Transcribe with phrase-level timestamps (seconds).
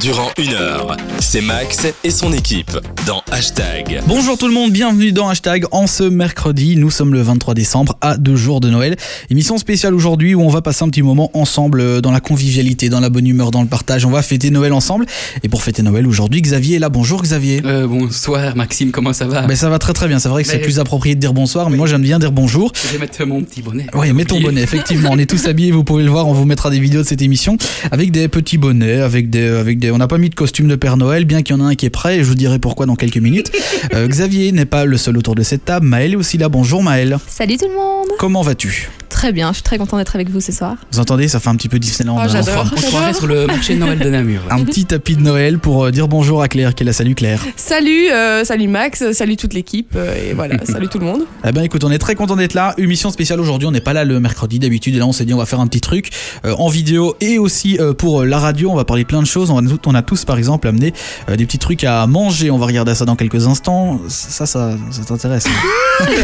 [0.00, 0.96] durant une heure.
[1.18, 2.72] C'est Max et son équipe
[3.06, 4.00] dans Hashtag.
[4.06, 5.66] Bonjour tout le monde, bienvenue dans Hashtag.
[5.72, 8.96] En ce mercredi, nous sommes le 23 décembre à deux jours de Noël.
[9.28, 12.88] Émission spéciale aujourd'hui où on va passer un petit moment ensemble euh, dans la convivialité,
[12.88, 14.06] dans la bonne humeur, dans le partage.
[14.06, 15.04] On va fêter Noël ensemble.
[15.42, 16.88] Et pour fêter Noël aujourd'hui, Xavier est là.
[16.88, 17.60] Bonjour Xavier.
[17.66, 20.18] Euh, bonsoir Maxime, comment ça va Ben, ça va très très bien.
[20.18, 22.72] C'est vrai que c'est plus approprié de dire bonsoir, mais moi j'aime bien dire bonjour.
[22.74, 23.86] Je vais mettre mon petit bonnet.
[23.94, 25.10] Oui, mets ton bonnet, effectivement.
[25.12, 27.22] On est tous habillés, vous pouvez le voir, on vous mettra des vidéos de cette
[27.22, 27.58] émission
[27.90, 29.89] avec des petits bonnets, avec des, avec des.
[29.92, 31.74] On n'a pas mis de costume de Père Noël, bien qu'il y en a un
[31.74, 33.50] qui est prêt, et je vous dirai pourquoi dans quelques minutes.
[33.94, 36.48] Euh, Xavier n'est pas le seul autour de cette table, Maël est aussi là.
[36.48, 37.18] Bonjour Maël.
[37.26, 38.88] Salut tout le monde Comment vas-tu?
[39.20, 40.76] Très bien, je suis très content d'être avec vous ce soir.
[40.92, 42.16] Vous entendez, ça fait un petit peu Disneyland.
[42.16, 42.28] Oh, hein.
[42.28, 42.64] j'adore.
[42.74, 44.40] On se croirait sur le marché de Noël de Namur.
[44.48, 46.94] Un petit tapis de Noël pour euh, dire bonjour à Claire, qui est là.
[46.94, 47.44] Salut Claire.
[47.54, 51.24] Salut, euh, salut Max, salut toute l'équipe, euh, et voilà, salut tout le monde.
[51.46, 52.72] Eh ben écoute, on est très content d'être là.
[52.78, 54.94] Émission spéciale aujourd'hui, on n'est pas là le mercredi d'habitude.
[54.94, 56.10] Et là, on s'est dit, on va faire un petit truc
[56.44, 58.70] euh, en vidéo et aussi euh, pour la radio.
[58.70, 59.50] On va parler plein de choses.
[59.50, 60.94] On, va, on a tous, par exemple, amené
[61.28, 62.50] euh, des petits trucs à manger.
[62.50, 64.00] On va regarder ça dans quelques instants.
[64.08, 66.06] Ça, ça, ça t'intéresse hein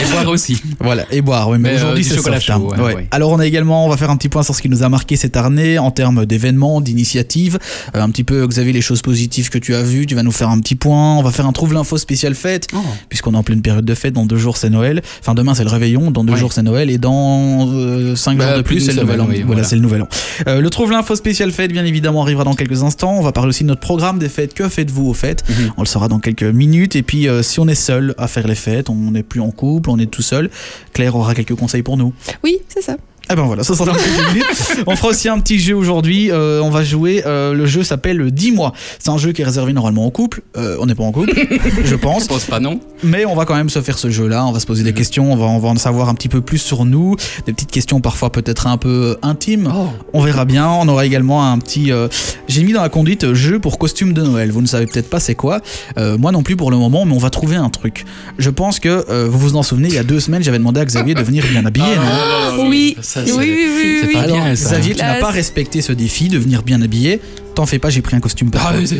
[0.00, 0.62] Et voir aussi.
[0.80, 1.48] Voilà, et boire.
[1.48, 2.54] Oui, mais, Mais, aujourd'hui, c'est chocolat soft, hein.
[2.56, 2.94] chaud, ouais, Ouais.
[2.94, 3.06] ouais.
[3.10, 4.88] Alors, on a également, on va faire un petit point sur ce qui nous a
[4.88, 7.58] marqué cette année en termes d'événements, d'initiatives.
[7.94, 10.06] Euh, un petit peu, Xavier, les choses positives que tu as vues.
[10.06, 11.16] Tu vas nous faire un petit point.
[11.16, 12.78] On va faire un trouve l'info spécial fête Oh.
[13.08, 14.14] puisqu'on est en pleine période de fête.
[14.14, 15.02] Dans deux jours, c'est Noël.
[15.20, 16.10] Enfin, demain, c'est le réveillon.
[16.10, 16.38] Dans deux Ouais.
[16.38, 16.90] jours, c'est Noël.
[16.90, 19.24] Et dans euh, cinq Bah, jours de plus plus, c'est le nouvel an.
[19.28, 19.64] oui, voilà, voilà.
[19.64, 20.08] c'est le nouvel an.
[20.48, 23.14] Euh, le trouve l'info spécial fête, bien évidemment, arrivera dans quelques instants.
[23.18, 24.54] On va parler aussi de notre programme des fêtes.
[24.54, 25.72] Que faites-vous aux fêtes Mhm.
[25.76, 26.96] On le saura dans quelques minutes.
[26.96, 29.50] Et puis, euh, si on est seul à faire les fêtes, on n'est plus en
[29.50, 30.50] couple, on est tout seul,
[30.92, 32.12] Claire aura quelques conseils pour nous.
[32.42, 32.96] Oui, c'est ça.
[33.28, 34.84] Eh ben voilà, ça sera dans quelques minutes.
[34.86, 36.30] On fera aussi un petit jeu aujourd'hui.
[36.30, 37.22] Euh, on va jouer.
[37.26, 38.72] euh, le jeu s'appelle 10 mois.
[39.00, 40.42] C'est un jeu qui est réservé normalement au couple.
[40.56, 41.32] Euh, on n'est pas en couple,
[41.84, 42.22] je pense.
[42.24, 42.78] Je pense pas non.
[43.02, 44.46] Mais on va quand même se faire ce jeu-là.
[44.46, 45.32] On va se poser des questions.
[45.32, 47.16] On va, on va en savoir un petit peu plus sur nous.
[47.46, 49.72] Des petites questions parfois peut-être un peu intimes.
[49.74, 49.88] Oh.
[50.12, 50.68] On verra bien.
[50.68, 51.90] On aura également un petit.
[51.90, 52.06] euh,
[52.46, 54.52] J'ai mis dans la conduite jeu pour costume de Noël.
[54.52, 55.60] Vous ne savez peut-être pas c'est quoi.
[55.98, 58.04] Euh, moi non plus pour le moment, mais on va trouver un truc.
[58.38, 59.88] Je pense que euh, vous vous en souvenez.
[59.88, 61.86] Il y a deux semaines, j'avais demandé à Xavier de venir bien habillé.
[61.96, 62.68] non?
[62.68, 62.96] Oui.
[63.16, 64.70] Ça, Oui, c'est- oui, oui, Alors, bien ça.
[64.70, 67.20] Xavier, tu n'as pas respecté ce défi de venir bien habillé.
[67.54, 68.98] T'en fais pas, j'ai pris un costume pour Ah, toi.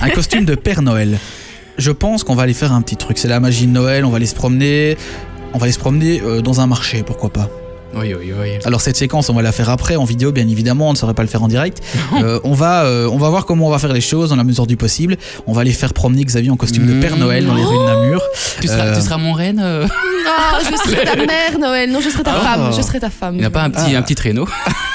[0.00, 1.18] Un costume de Père Noël.
[1.78, 3.18] Je pense qu'on va aller faire un petit truc.
[3.18, 4.04] C'est la magie de Noël.
[4.04, 4.96] On va aller se promener.
[5.54, 7.48] On va aller se promener euh, dans un marché, pourquoi pas.
[7.94, 8.48] Oui, oui, oui.
[8.64, 10.88] Alors cette séquence, on va la faire après en vidéo, bien évidemment.
[10.88, 11.82] On ne saurait pas le faire en direct.
[12.22, 14.44] Euh, on va, euh, on va voir comment on va faire les choses dans la
[14.44, 15.18] mesure du possible.
[15.46, 17.18] On va aller faire promener Xavier en costume de Père.
[17.18, 18.22] Noël dans les rues de Namur.
[18.60, 19.86] Tu seras, Euh, tu seras mon reine euh
[20.24, 21.90] Ah, je serai ta mère, Noël.
[21.90, 22.40] Non, je serai ta Ah.
[22.40, 22.70] femme.
[22.76, 23.34] Je serai ta femme.
[23.34, 23.98] Il n'y a pas un petit, Ah.
[23.98, 24.46] un petit traîneau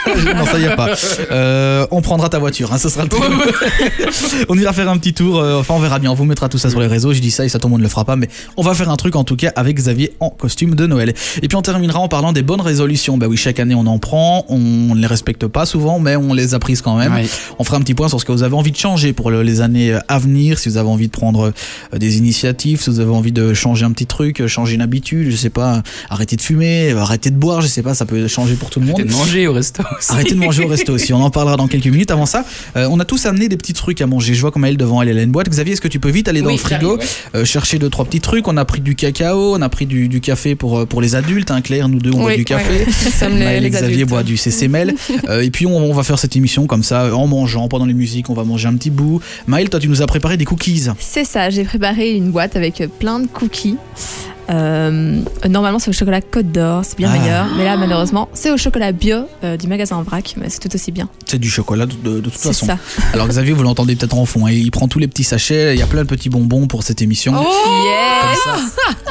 [0.38, 0.90] non, ça y a pas.
[1.31, 3.23] Euh, on prendra ta voiture, hein, ce sera le truc.
[4.50, 5.40] on ira faire un petit tour.
[5.40, 6.12] euh, enfin, on verra bien.
[6.12, 7.13] On vous mettra tout ça sur les réseaux.
[7.13, 8.16] Je dis ça et ça, tout le monde ne le fera pas.
[8.16, 11.13] Mais on va faire un truc en tout cas avec Xavier en costume de Noël.
[11.41, 13.17] Et puis on terminera en parlant des bonnes résolutions.
[13.17, 14.46] Bah oui, chaque année on en prend.
[14.50, 14.57] On
[14.96, 17.13] ne les respecte pas souvent, mais on les a prises quand même.
[17.13, 17.25] Ouais.
[17.59, 19.44] On fera un petit point sur ce que vous avez envie de changer pour le-
[19.44, 20.57] les années euh, à venir.
[20.59, 21.51] Si vous avez envie de prendre
[21.94, 25.30] euh, des initiatives, si vous avez envie de changer un petit truc, changer une habitude,
[25.30, 28.56] je sais pas, arrêter de fumer, arrêter de boire, je sais pas, ça peut changer
[28.56, 28.97] pour tout le monde.
[28.97, 30.12] Peut-être manger au resto aussi.
[30.12, 32.12] Arrêtez de manger au resto aussi, on en parlera dans quelques minutes.
[32.12, 34.34] Avant ça, euh, on a tous amené des petits trucs à manger.
[34.34, 35.50] Je vois comme elle devant elle, elle a une boîte.
[35.50, 36.97] Xavier, est-ce que tu peux vite aller dans Oui, le frigo,
[37.35, 38.47] euh, chercher deux trois petits trucs?
[38.47, 41.16] On a pris du cacao, on a pris du, du café pour, euh, pour les
[41.16, 41.52] adultes.
[41.52, 42.85] Hein, Claire, nous deux, on boit du café.
[43.22, 43.29] ouais.
[43.29, 44.96] Maël et Xavier boit du CCML.
[45.29, 47.94] Euh, et puis on, on va faire cette émission comme ça, en mangeant pendant les
[47.94, 49.22] musiques, on va manger un petit bout.
[49.47, 50.88] Maël, toi tu nous as préparé des cookies.
[51.00, 54.27] C'est ça, j'ai préparé une boîte avec plein de cookies.
[54.50, 55.19] Euh,
[55.50, 57.18] normalement, c'est au chocolat Côte d'Or, c'est bien Ah.
[57.19, 57.46] meilleur.
[57.58, 60.74] Mais là, malheureusement, c'est au chocolat bio euh, du magasin en vrac, mais c'est tout
[60.74, 61.09] aussi bien.
[61.25, 62.66] C'est du chocolat de, de- de toute façon.
[62.66, 62.78] ça.
[63.13, 65.80] Alors Xavier, vous l'entendez peut-être en fond, hein, il prend tous les petits sachets, il
[65.80, 67.34] y a plein de petits bonbons pour cette émission.
[67.38, 68.62] Oh Comme ça,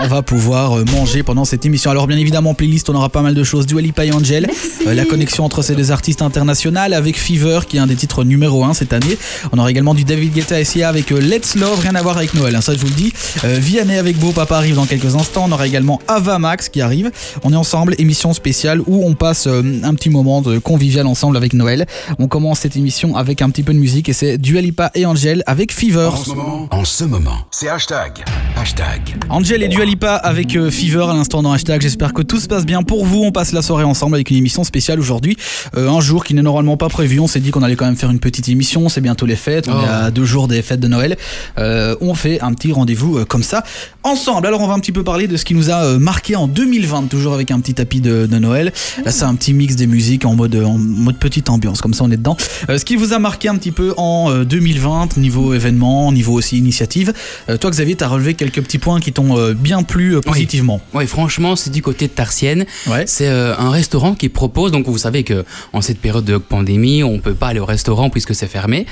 [0.01, 1.91] on va pouvoir euh, manger pendant cette émission.
[1.91, 3.67] Alors bien évidemment, en playlist, on aura pas mal de choses.
[3.67, 4.49] Dua Lipa et Angel,
[4.87, 8.25] euh, la connexion entre ces deux artistes internationales avec Fever, qui est un des titres
[8.25, 9.19] numéro 1 cette année.
[9.53, 12.35] On aura également du David Guetta et Sia avec Let's Love, rien à voir avec
[12.35, 13.13] Noël, hein, ça je vous le dis.
[13.45, 15.26] Vianney avec Beau Papa arrive dans quelques instants.
[15.35, 17.11] On aura également Ava Max qui arrive.
[17.43, 21.37] On est ensemble, émission spéciale où on passe euh, un petit moment de convivial ensemble
[21.37, 21.87] avec Noël.
[22.19, 25.05] On commence cette émission avec un petit peu de musique et c'est Dua Lipa et
[25.05, 26.09] Angel avec Fever.
[26.13, 28.25] En ce moment, en ce moment, c'est hashtag.
[28.57, 29.17] Hashtag.
[29.29, 31.83] Angel et Dua Lipa avec euh, Fever à l'instant dans hashtag.
[31.83, 33.23] J'espère que tout se passe bien pour vous.
[33.25, 35.37] On passe la soirée ensemble avec une émission spéciale aujourd'hui.
[35.77, 37.21] Euh, un jour qui n'est normalement pas prévu.
[37.21, 38.89] On s'est dit qu'on allait quand même faire une petite émission.
[38.89, 39.69] C'est bientôt les fêtes.
[39.69, 39.83] On Oh.
[39.85, 41.17] est à deux jours des fêtes de Noël.
[41.59, 43.63] Euh, on fait un petit rendez-vous comme ça
[44.03, 44.47] ensemble.
[44.47, 46.37] Alors on va un petit peu parler parler de ce qui nous a euh, marqué
[46.37, 48.71] en 2020, toujours avec un petit tapis de, de Noël.
[49.03, 52.05] Là, c'est un petit mix des musiques en mode, en mode petite ambiance, comme ça
[52.05, 52.37] on est dedans.
[52.69, 56.35] Euh, ce qui vous a marqué un petit peu en euh, 2020, niveau événement, niveau
[56.35, 57.15] aussi initiative.
[57.49, 60.83] Euh, toi, Xavier, t'as relevé quelques petits points qui t'ont euh, bien plu euh, positivement.
[60.93, 62.67] Ouais, franchement, c'est du côté de Tarsienne.
[62.87, 63.05] Ouais.
[63.07, 67.03] C'est euh, un restaurant qui propose, donc vous savez que en cette période de pandémie,
[67.03, 68.85] on peut pas aller au restaurant puisque c'est fermé.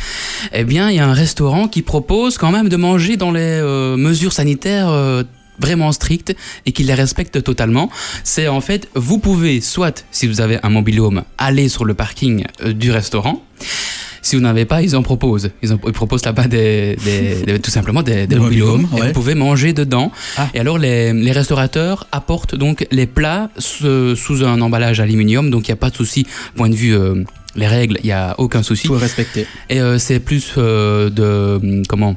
[0.55, 3.41] Eh bien, il y a un restaurant qui propose quand même de manger dans les
[3.43, 4.89] euh, mesures sanitaires.
[5.59, 6.35] Vraiment strictes
[6.67, 7.91] et qui les respectent totalement.
[8.25, 12.45] C'est en fait, vous pouvez soit, si vous avez un mobilhome, aller sur le parking
[12.63, 13.43] euh, du restaurant.
[14.23, 15.51] Si vous n'avez pas, ils en proposent.
[15.63, 18.89] Ils, en, ils proposent là-bas des, des- des- tout simplement des, des mobilhomes.
[18.93, 19.09] ouais.
[19.09, 20.11] Vous pouvez manger dedans.
[20.39, 20.49] Ah.
[20.55, 25.51] Et alors, les, les restaurateurs apportent donc les plats sous, sous un emballage aluminium.
[25.51, 26.27] Donc, il n'y a pas de souci.
[26.57, 27.23] Point de vue, euh,
[27.55, 28.87] les règles, il n'y a aucun souci.
[28.87, 29.47] Tout est respecté.
[29.69, 31.83] Et euh, c'est plus euh, de.
[31.87, 32.17] Comment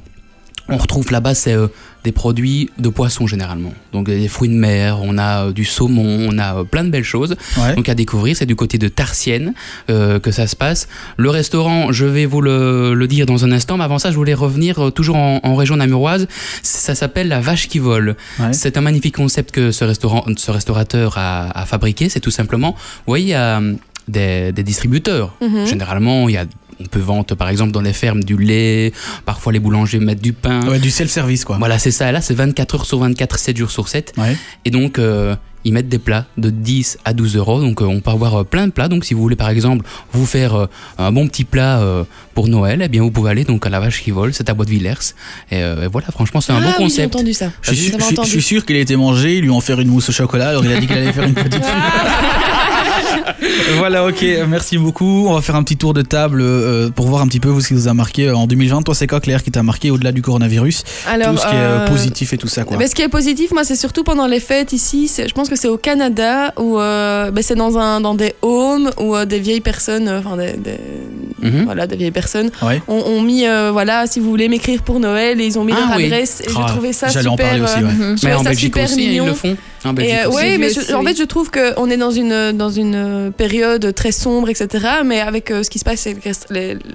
[0.70, 1.68] On retrouve là-bas, c'est euh,
[2.08, 3.74] des produits de poisson généralement.
[3.92, 6.90] Donc, des fruits de mer, on a euh, du saumon, on a euh, plein de
[6.90, 7.36] belles choses.
[7.58, 7.76] Ouais.
[7.76, 9.54] Donc à découvrir, c'est du côté de Tarsienne
[9.90, 10.88] euh, que ça se passe.
[11.18, 14.16] Le restaurant, je vais vous le, le dire dans un instant, mais avant ça, je
[14.16, 16.28] voulais revenir toujours en, en région namuroise.
[16.64, 18.16] Ça s'appelle la vache qui vole.
[18.40, 18.54] Ouais.
[18.54, 22.08] C'est un magnifique concept que ce, restaurant, ce restaurateur a, a fabriqué.
[22.08, 23.62] C'est tout simplement, vous voyez, il y a
[24.08, 25.36] des, des distributeurs.
[25.42, 25.66] Mhm.
[25.66, 26.46] Généralement, il y a
[26.80, 28.92] on peut vendre par exemple dans les fermes du lait,
[29.26, 30.68] parfois les boulangers mettent du pain.
[30.68, 31.58] Ouais, du self-service, quoi.
[31.58, 32.12] Voilà, c'est ça.
[32.12, 34.14] Là, c'est 24 heures sur 24, 7 jours sur 7.
[34.18, 34.36] Ouais.
[34.66, 37.60] Et donc, euh, ils mettent des plats de 10 à 12 euros.
[37.60, 38.88] Donc, euh, on peut avoir euh, plein de plats.
[38.88, 40.66] Donc, si vous voulez, par exemple, vous faire euh,
[40.98, 42.04] un bon petit plat euh,
[42.36, 44.54] pour Noël, eh bien, vous pouvez aller donc à la vache qui vole, c'est à
[44.54, 44.94] Bois de Villers.
[45.52, 47.16] Et, euh, et voilà, franchement, c'est un ah, bon oui, j'ai concept.
[47.16, 47.52] entendu ça.
[47.62, 48.30] Je suis, J'avais je suis- je entendu.
[48.32, 50.64] suis sûr qu'il a été mangé, ils lui ont fait une mousse au chocolat, alors
[50.64, 51.64] il a dit qu'il allait faire une petite.
[53.78, 55.26] voilà, ok, merci beaucoup.
[55.28, 57.62] On va faire un petit tour de table euh, pour voir un petit peu vous,
[57.62, 58.84] ce qui vous a marqué euh, en 2020.
[58.84, 60.84] Toi, c'est quoi, Claire, qui t'a marqué au-delà du coronavirus?
[61.08, 62.78] Alors, Tout ce qui est euh, positif et tout ça, quoi.
[62.78, 65.12] Mais ce qui est positif, moi, c'est surtout pendant les fêtes ici.
[65.18, 68.92] Je pense que c'est au Canada où euh, ben, c'est dans un dans des homes
[69.00, 70.78] où euh, des vieilles personnes, euh, enfin des, des-
[71.40, 71.66] Mhm.
[71.66, 72.82] voilà, des vieilles personnes Ouais.
[72.88, 75.72] ont, ont mis euh, voilà, si vous voulez m'écrire pour Noël, et ils ont mis
[75.78, 76.06] Ah leur oui.
[76.06, 76.42] adresse.
[76.42, 77.46] Et Ah, j'ai trouvé ça J'allais super.
[77.46, 78.16] en parler aussi, ouais.
[78.24, 79.28] Mais en ça Belgique super aussi, ils mignon.
[79.28, 79.56] le font.
[79.88, 81.08] En Belgique Et, euh, ouais, J'ai mais je- en oui.
[81.08, 84.68] fait, je trouve qu'on est dans une, dans une euh, période très sombre, etc.
[85.06, 86.08] Mais avec euh, ce qui se passe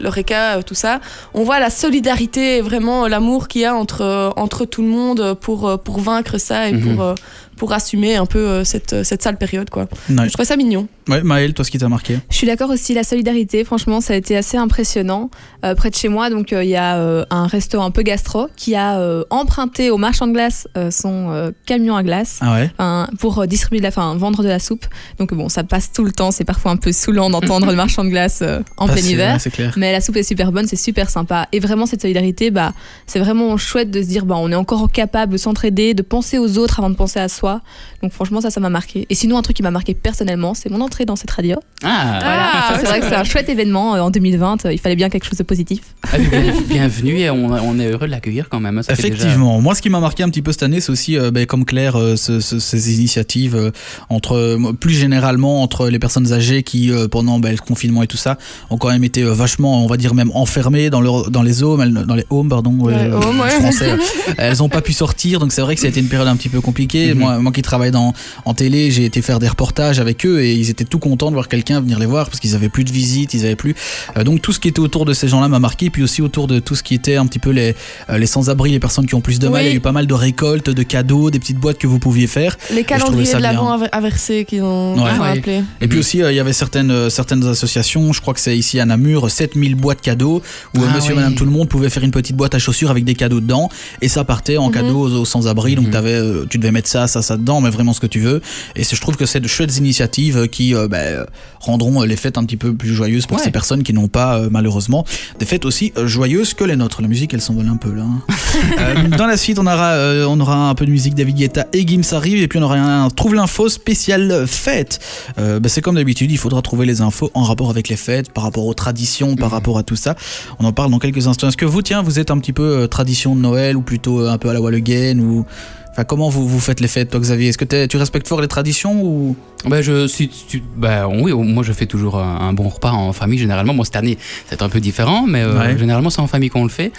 [0.00, 1.00] l'ORECA, tout ça,
[1.34, 5.34] on voit la solidarité et vraiment l'amour qu'il y a entre, entre tout le monde
[5.40, 6.96] pour, pour vaincre ça et Mhm.
[6.96, 7.14] pour,
[7.56, 9.70] pour assumer un peu cette, cette sale période.
[9.70, 9.86] Quoi.
[10.08, 10.88] Je trouvais ça mignon.
[11.08, 12.18] Ouais, Maëlle, toi, ce qui t'a marqué?
[12.30, 15.30] Je suis d'accord aussi, la solidarité, franchement, ça a été assez impressionnant.
[15.64, 18.02] Euh, près de chez moi, donc euh, il y a euh, un resto un peu
[18.02, 19.00] gastro qui a
[19.30, 23.06] emprunté au marchand de glace son camion à glace Ah ouais?
[23.18, 24.86] pour distribuer de la, enfin, vendre de la soupe.
[25.18, 28.04] Donc bon, ça passe tout le temps, c'est parfois un peu saoulant d'entendre le marchand
[28.04, 28.42] de glace
[28.76, 29.38] en Bah, plein hiver.
[29.44, 29.74] ouais, clair.
[29.76, 31.48] Mais la soupe est super bonne, c'est super sympa.
[31.52, 32.72] Et vraiment, cette solidarité, bah,
[33.06, 36.38] c'est vraiment chouette de se dire, bah, on est encore capable de s'entraider, de penser
[36.38, 37.60] aux autres avant de penser à soi.
[38.02, 39.06] Donc franchement, ça, ça m'a marqué.
[39.10, 41.56] Et sinon, un truc qui m'a marqué personnellement, c'est mon dans cette radio.
[41.82, 44.66] Ah, Voilà, Ah, ça, c'est vrai que c'est un chouette événement euh, en 2020.
[44.66, 45.80] euh, Il fallait bien quelque chose de positif.
[46.12, 48.82] Ah, bien- bienvenue et on, on est heureux de l'accueillir quand même.
[48.82, 49.60] ça fait déjà- Effectivement.
[49.60, 51.64] Moi, ce qui m'a marqué un petit peu cette année, c'est aussi, euh, ben, comme
[51.64, 53.70] Claire, euh, ce- ce- ces initiatives euh,
[54.10, 58.16] entre, plus généralement, entre les personnes âgées qui, euh, pendant ben, le confinement et tout
[58.16, 58.38] ça,
[58.70, 61.62] ont quand même été euh, vachement, on va dire même enfermées dans, leur, dans les
[61.62, 63.50] homes, elles- dans les homes, pardon, ouais, euh, home, ouais.
[63.50, 63.96] français.
[64.38, 66.36] elles n'ont pas pu sortir, donc c'est vrai que ça a été une période un
[66.36, 67.14] petit peu compliquée.
[67.14, 67.18] Mhm.
[67.20, 68.12] Moi, moi qui travaille dans,
[68.44, 71.34] en télé, j'ai été faire des reportages avec eux et ils étaient tout contents de
[71.34, 73.74] voir quelqu'un venir les voir parce qu'ils avaient plus de visites, ils avaient plus.
[74.16, 76.46] euh, donc tout ce qui était autour de ces gens-là m'a marqué, puis aussi autour
[76.46, 77.74] de tout ce qui était un petit peu les,
[78.10, 79.62] euh, les sans-abri, les personnes qui ont plus de mal.
[79.62, 79.66] Oui.
[79.68, 81.98] Il y a eu pas mal de récoltes, de cadeaux, des petites boîtes que vous
[81.98, 82.56] pouviez faire.
[82.72, 85.10] Les calendriers de l'avant à verser qui ont, Ouais.
[85.12, 85.38] qui ont Ouais.
[85.38, 85.62] appelé.
[85.80, 86.00] Et puis Mhm.
[86.00, 89.30] aussi, euh, il y avait certaines, certaines associations, je crois que c'est ici à Namur,
[89.30, 90.42] 7000 boîtes cadeaux,
[90.76, 91.16] où Ah monsieur, oui.
[91.16, 93.68] madame, tout le monde pouvait faire une petite boîte à chaussures avec des cadeaux dedans,
[94.00, 94.74] et ça partait en Mhm.
[94.74, 95.90] cadeau aux, aux sans-abri, donc Mhm.
[95.92, 98.40] t'avais, euh, tu devais mettre ça, ça, ça dedans, mais vraiment ce que tu veux.
[98.76, 101.24] Et je trouve que c'est de chouettes initiatives euh, qui euh, euh,
[101.60, 103.42] rendront euh, les fêtes un petit peu plus joyeuses pour Ouais.
[103.44, 105.04] ces personnes qui n'ont pas, euh, malheureusement,
[105.38, 107.02] des fêtes aussi joyeuses que les nôtres.
[107.02, 108.02] La musique, elle s'envole un peu là.
[108.04, 109.08] hein.
[109.18, 109.96] Dans la suite, on aura,
[110.28, 112.76] on aura un peu de musique David Guetta et Gims arrive, et puis on aura
[112.78, 114.98] un Trouve l'info spécial fête.
[115.36, 118.44] Ben, c'est comme d'habitude, il faudra trouver les infos en rapport avec les fêtes, par
[118.44, 119.54] rapport aux traditions, par Mhm.
[119.54, 120.14] rapport à tout ça.
[120.58, 121.48] On en parle dans quelques instants.
[121.48, 124.20] Est-ce que vous, tiens, vous êtes un petit peu euh, tradition de Noël ou plutôt
[124.20, 125.44] euh, un peu à la Walleguen ou
[125.92, 127.48] Enfin, comment vous, vous faites les fêtes, toi, Xavier?
[127.48, 129.36] Est-ce que tu respectes fort les traditions ou?
[129.68, 133.12] Ben je si tu, ben oui, moi je fais toujours un, un bon repas en
[133.12, 133.74] famille généralement.
[133.74, 134.18] Bon cette année
[134.48, 135.78] c'est un peu différent, mais euh, Ouais.
[135.78, 136.92] généralement c'est en famille qu'on le fait.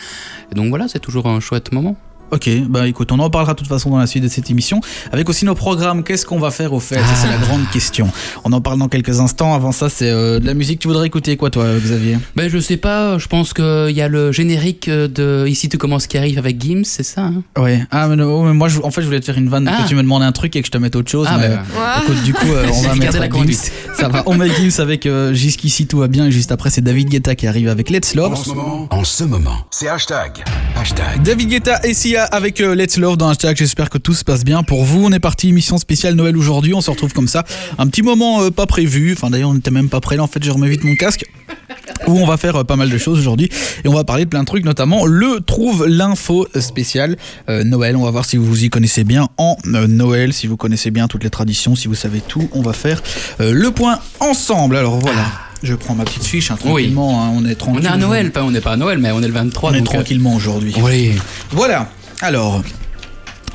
[0.51, 1.97] Et donc voilà, c'est toujours un chouette moment.
[2.33, 4.81] Ok, bah écoute, on en parlera de toute façon dans la suite de cette émission.
[5.11, 6.95] Avec aussi nos programmes, qu'est-ce qu'on va faire au fait?
[7.21, 7.45] C'est la Ah.
[7.45, 8.09] grande question.
[8.43, 9.53] On en parle dans quelques instants.
[9.53, 10.79] Avant ça, c'est euh, de la musique.
[10.79, 12.17] Tu voudrais écouter quoi, toi, Xavier?
[12.35, 16.07] Ben je sais pas, je pense qu'il y a le générique de Ici tu commences
[16.07, 17.43] qui arrive avec Gims, c'est ça hein?
[17.57, 17.83] Ouais.
[17.91, 19.83] Ah, mais, non, mais moi, je- en fait, je voulais te faire une vanne Ah.
[19.83, 21.27] que tu me demandes un truc et que je te mette autre chose.
[21.29, 22.03] Ah, mais, ben, Ouais.
[22.03, 23.69] Écoute, du coup, euh, on va mettre la Gims.
[23.99, 24.23] Ça va.
[24.25, 26.25] On met Gims avec euh, Jusqu'ici tout va bien.
[26.25, 28.33] Et juste après, c'est David Guetta qui arrive avec Let's Love.
[28.33, 30.43] En ce moment, en ce moment, c'est hashtag.
[30.75, 31.21] Hashtag.
[31.21, 33.57] David Guetta et Sia avec euh, Let's Love dans hashtag.
[33.57, 35.05] J'espère que tout se passe bien pour vous.
[35.05, 36.73] On est parti, émission spéciale Noël aujourd'hui.
[36.73, 37.43] On se retrouve comme ça.
[37.77, 39.13] Un petit moment euh, pas prévu.
[39.13, 40.23] Enfin, d'ailleurs, on n'était même pas prêt là.
[40.23, 41.25] En fait, je remets vite mon casque.
[42.07, 43.49] Où on va faire euh, pas mal de choses aujourd'hui.
[43.83, 47.17] Et on va parler de plein de trucs, notamment le Trouve l'info spécial
[47.49, 47.95] euh, Noël.
[47.95, 50.91] On va voir si vous vous y connaissez bien en euh, Noël, si vous connaissez
[50.91, 52.49] bien toutes les traditions, si vous savez tout.
[52.53, 53.01] On va faire
[53.41, 54.75] euh, le point ensemble.
[54.77, 55.25] Alors voilà.
[55.63, 57.23] Je prends ma petite fiche hein, tranquillement.
[57.23, 57.85] hein, on est On tranquille.
[57.85, 59.71] est à Noël, enfin on n'est pas à Noël, mais on est le 23.
[59.71, 60.73] On est donc, tranquillement aujourd'hui.
[60.81, 61.13] Oui,
[61.51, 61.89] Voilà.
[62.23, 62.61] Alors,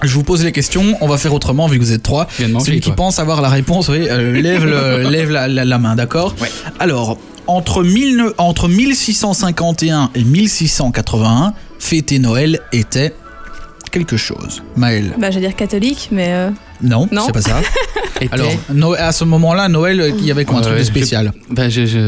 [0.02, 0.96] je vous pose les questions.
[1.00, 2.28] On va faire autrement vu que vous êtes trois.
[2.38, 2.96] Celui qui toi.
[2.96, 6.50] pense avoir la réponse, oui, euh, lève, le- lève la, la- la main, d'accord Ouais.
[6.78, 13.14] Alors, entre, 1000 entre 1651 et 1681, fêter Noël était
[13.90, 14.62] quelque chose.
[14.76, 16.50] Maël Bah, j'allais dire catholique, mais euh,
[16.82, 17.22] Non, Non.
[17.26, 17.60] c'est pas ça.
[18.32, 18.50] Alors,
[18.98, 21.32] à ce moment-là, Noël, euh, il y avait quoi un truc Ouais, de je- spécial
[21.50, 21.98] ben, je, je,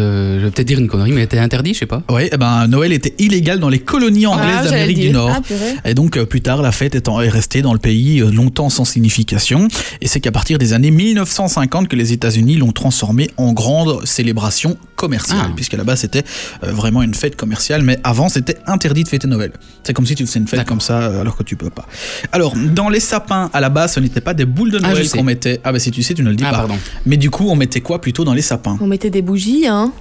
[0.41, 2.03] je vais peut-être dire une connerie, mais était interdit, je sais pas.
[2.11, 5.11] Oui, eh ben, Noël était illégal dans les colonies anglaises Ah, j'allais d'Amérique du.
[5.11, 5.31] Nord.
[5.33, 5.89] ah.
[5.89, 8.85] Et donc euh, plus tard, la fête est restée dans le pays euh, longtemps sans
[8.85, 9.69] signification.
[10.01, 14.77] Et c'est qu'à partir des années 1950 que les États-Unis l'ont transformée en grande célébration
[14.97, 15.53] commerciale, Ah.
[15.55, 16.25] puisque là-bas c'était
[16.65, 19.53] euh, vraiment une fête commerciale, mais avant c'était interdit de fêter Noël.
[19.85, 21.87] C'est comme si tu faisais une fête comme ça euh, alors que tu peux pas.
[22.33, 25.07] Alors dans les sapins à la base, ce n'était pas des boules de Ah, Noël
[25.09, 25.17] sais.
[25.19, 25.61] qu'on mettait.
[25.65, 26.57] Ah bah si tu sais, tu ne le dis Ah, pas.
[26.59, 26.77] pardon.
[27.07, 28.77] Mais du coup, on mettait quoi plutôt dans les sapins?
[28.81, 29.93] On mettait des bougies, hein.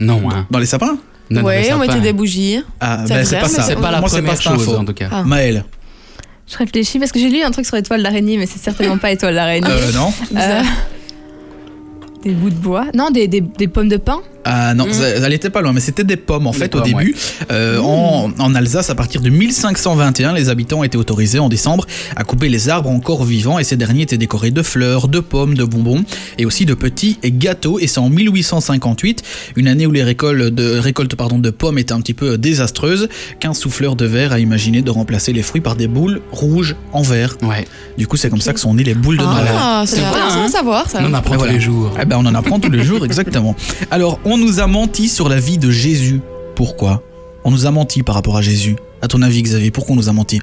[0.00, 0.46] Non, hein.
[0.50, 0.96] Dans les sapins?
[1.30, 2.60] Non, ouais, on mettait des bougies.
[2.80, 3.62] Ah C'est bah, vrai, c'est pas ça.
[3.62, 4.76] C'est pas la Moi, première pas chose, info.
[4.76, 5.08] en tout cas.
[5.12, 5.22] Ah.
[5.24, 5.64] Maël.
[6.50, 9.10] Je réfléchis parce que j'ai lu un truc sur étoile d'araignée, mais c'est certainement pas
[9.10, 9.68] étoile d'araignée.
[9.68, 10.10] Euh, non.
[10.34, 10.62] Euh,
[12.22, 14.92] des bouts de bois Non, des, des, des pommes de pin Ah non, Mm.
[14.92, 17.14] ça- elle était pas loin, mais c'était des pommes en fait au début.
[17.50, 22.24] Euh, en, en Alsace, à partir de 1521, les habitants étaient autorisés en décembre à
[22.24, 25.64] couper les arbres encore vivants et ces derniers étaient décorés de fleurs, de pommes, de
[25.64, 26.04] bonbons
[26.38, 27.78] et aussi de petits gâteaux.
[27.78, 29.22] Et c'est en 1858,
[29.56, 33.08] une année où les récoltes de, récoltes, pardon, de pommes étaient un petit peu désastreuses,
[33.40, 37.02] qu'un souffleur de verre a imaginé de remplacer les fruits par des boules rouges en
[37.02, 37.36] verre.
[37.42, 37.66] Ouais,
[37.98, 39.46] Du coup, c'est comme ça que sont nées les boules de Noël.
[39.50, 40.46] Ah, c'est C'est vrai, intéressant hein.
[40.46, 41.00] à savoir ça.
[41.02, 41.52] on en apprend tous voilà.
[41.52, 41.92] les jours.
[42.00, 43.54] Eh ben, on en apprend tous les jours, exactement.
[43.90, 46.20] Alors, on nous a menti sur la vie de Jésus.
[46.54, 47.02] Pourquoi?
[47.44, 48.76] On nous a menti par rapport à Jésus.
[49.02, 50.40] À ton avis, Xavier, pourquoi on nous a menti?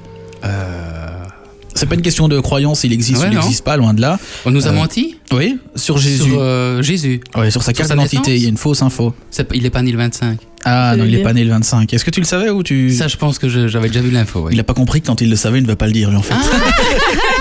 [1.74, 4.00] C'est pas une question de croyance, il existe Ouais, ou il n'existe pas, loin de
[4.00, 4.18] là.
[4.46, 5.16] On nous a Euh, menti?
[5.30, 6.22] Oui, sur Jésus.
[6.22, 7.20] sur euh, Jésus.
[7.36, 9.12] Ouais, sur sa carte sa d'identité, il y a une fausse info.
[9.30, 10.38] C'est- Il est pas né le 25.
[10.64, 11.22] Ah non, il est dire.
[11.22, 11.92] pas né le 25.
[11.92, 12.90] Est-ce que tu le savais ou tu.
[12.92, 14.40] Ça, je pense que je- j'avais déjà vu l'info.
[14.44, 14.52] ouais.
[14.54, 16.08] Il a pas compris que quand il le savait, il ne va pas le dire,
[16.08, 16.34] lui, en fait.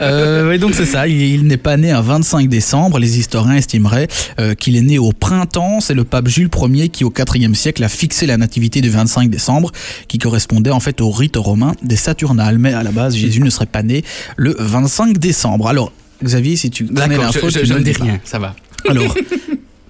[0.00, 1.08] Euh, oui, donc c'est ça.
[1.08, 2.98] Il, il n'est pas né un 25 décembre.
[2.98, 5.80] Les historiens estimeraient euh, qu'il est né au printemps.
[5.80, 9.28] C'est le pape Jules Ier qui, au IVe siècle, a fixé la nativité du 25
[9.28, 9.72] décembre,
[10.06, 12.58] qui correspondait en fait au rite romain des Saturnales.
[12.58, 14.04] Mais à la base, Jésus ne serait pas né
[14.36, 15.68] le 25 décembre.
[15.68, 18.04] Alors, Xavier, si tu connais l'info, je, ne dis pas.
[18.04, 18.54] rien, ça va.
[18.88, 19.14] Alors,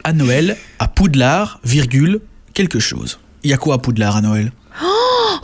[0.04, 2.20] à Noël, à Poudlard, virgule,
[2.54, 3.18] quelque chose.
[3.44, 4.52] Il y a quoi à Poudlard à Noël?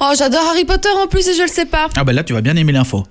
[0.00, 1.88] Oh, j'adore Harry Potter en plus et je le sais pas.
[1.96, 3.04] Ah ben là, tu vas bien aimer l'info.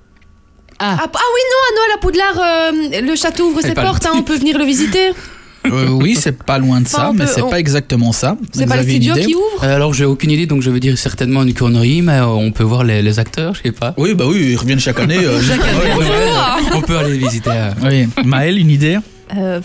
[0.86, 4.12] Ah, ah oui, non, à Noël à Poudlard, euh, le château ouvre ses portes, hein,
[4.16, 5.12] on peut venir le visiter.
[5.66, 8.36] Euh, oui, c'est pas loin de ça, Enfin, mais c'est on- pas exactement ça.
[8.52, 9.64] C'est pas le studio qui ouvre?
[9.64, 12.66] Euh, Alors, j'ai aucune idée, donc je vais dire certainement une connerie, mais on peut
[12.66, 13.94] voir les, les acteurs, je sais pas.
[13.96, 15.20] Oui, bah oui, ils reviennent chaque année.
[15.20, 16.70] euh, Chaque année, ouais, ouais.
[16.76, 17.50] on peut aller visiter.
[17.52, 18.10] euh, Oui.
[18.26, 18.98] Maëlle, une idée?
[19.38, 19.62] Euh,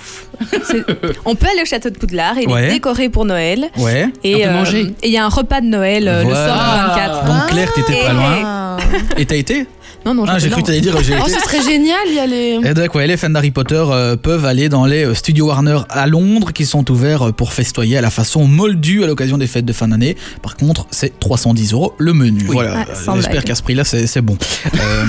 [1.24, 2.66] On peut aller au château de Poudlard, il Ouais.
[2.66, 3.68] est décoré pour Noël.
[3.76, 4.06] Ouais.
[4.22, 4.62] Et euh,
[5.02, 6.38] il y a un repas de Noël euh, Voilà.
[6.38, 7.24] le soir du 24.
[7.26, 8.67] Donc Claire, t'étais pas et- loin.
[9.16, 9.66] Et t'as été
[10.06, 11.32] Non, non, Ah, j'ai cru que t'allais dire j'ai Oh, été.
[11.36, 12.58] ce serait génial d'y aller.
[12.64, 15.78] Et donc, ouais, les fans d'Harry Potter euh, peuvent aller dans les euh, studios Warner
[15.90, 19.46] à Londres qui sont ouverts euh, pour festoyer à la façon moldue à l'occasion des
[19.46, 20.16] fêtes de fin d'année.
[20.42, 22.44] Par contre, c'est 310 euros le menu.
[22.46, 24.36] Voilà, Ah, j'espère qu'à ce prix-là, c'est c'est bon.
[24.74, 25.04] Euh,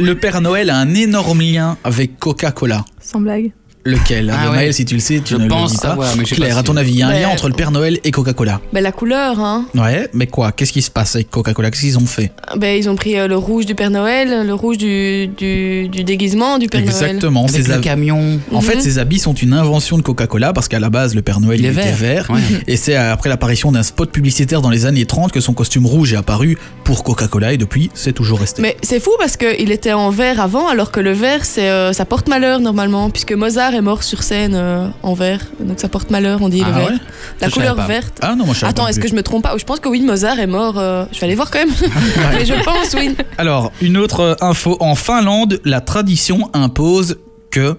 [0.00, 2.84] le Père Noël a un énorme lien avec Coca-Cola.
[3.00, 3.52] Sans blague.
[3.86, 4.56] Lequel Ah ouais.
[4.56, 5.96] Maël, si tu le sais, tu Je ne pense le dis pas.
[6.18, 7.70] mais Claire, pas à ton avis, il y a un Mais- lien entre le Père
[7.70, 8.60] Noël et Coca-Cola?
[8.72, 9.66] Ben, la couleur, hein.
[9.76, 10.50] Ouais, mais quoi?
[10.52, 11.70] Qu'est-ce qui se passe avec Coca-Cola?
[11.70, 12.32] Qu'est-ce qu'ils ont fait?
[12.56, 16.02] Ben, ils ont pris euh, le rouge du Père Noël, le rouge du, du, du
[16.04, 16.92] déguisement du Père Noël.
[16.92, 17.44] Exactement.
[17.44, 18.40] Avec Ces le hab- camion.
[18.52, 18.80] En fait, Mhm.
[18.80, 21.64] ces habits sont une invention de Coca-Cola parce qu'à la base, le Père Noël Il
[21.66, 22.24] il est était vert.
[22.26, 22.30] vert.
[22.30, 22.40] Ouais.
[22.66, 26.12] Et c'est après l'apparition d'un spot publicitaire dans les années 30 que son costume rouge
[26.12, 28.62] est apparu pour Coca-Cola et depuis, c'est toujours resté.
[28.62, 31.92] Mais c'est fou parce qu'il était en vert avant, alors que le vert, c'est, euh,
[31.92, 35.88] ça porte malheur normalement, puisque Mozart est mort sur scène euh, en vert, donc ça
[35.88, 36.88] porte malheur, on dit le Ah vert.
[36.88, 36.96] ouais
[37.40, 38.18] La je couleur verte.
[38.22, 39.54] Ah non, moi je Attends, est-ce que je me trompe pas?
[39.56, 40.78] Je pense que oui, Mozart est mort.
[40.78, 41.74] euh, Je vais aller voir quand même.
[42.32, 43.14] Mais je pense, oui.
[43.38, 44.76] Alors, une autre euh, info.
[44.80, 47.16] En Finlande, la tradition impose
[47.50, 47.78] que.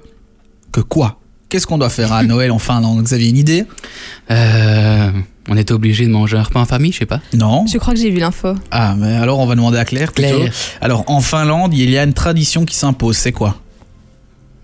[0.72, 1.20] Que quoi?
[1.50, 3.02] Qu'est-ce qu'on doit faire à Noël en Finlande?
[3.06, 3.66] Vous avez une idée?
[4.32, 5.10] Euh,
[5.50, 7.22] on était obligé de manger un repas en famille, je sais pas.
[7.34, 8.54] Non Je crois que j'ai vu l'info.
[8.72, 10.36] Ah, mais alors on va demander à Claire plutôt.
[10.38, 10.54] Claire.
[10.82, 13.16] Alors, en Finlande, il y a une tradition qui s'impose.
[13.18, 13.56] C'est quoi?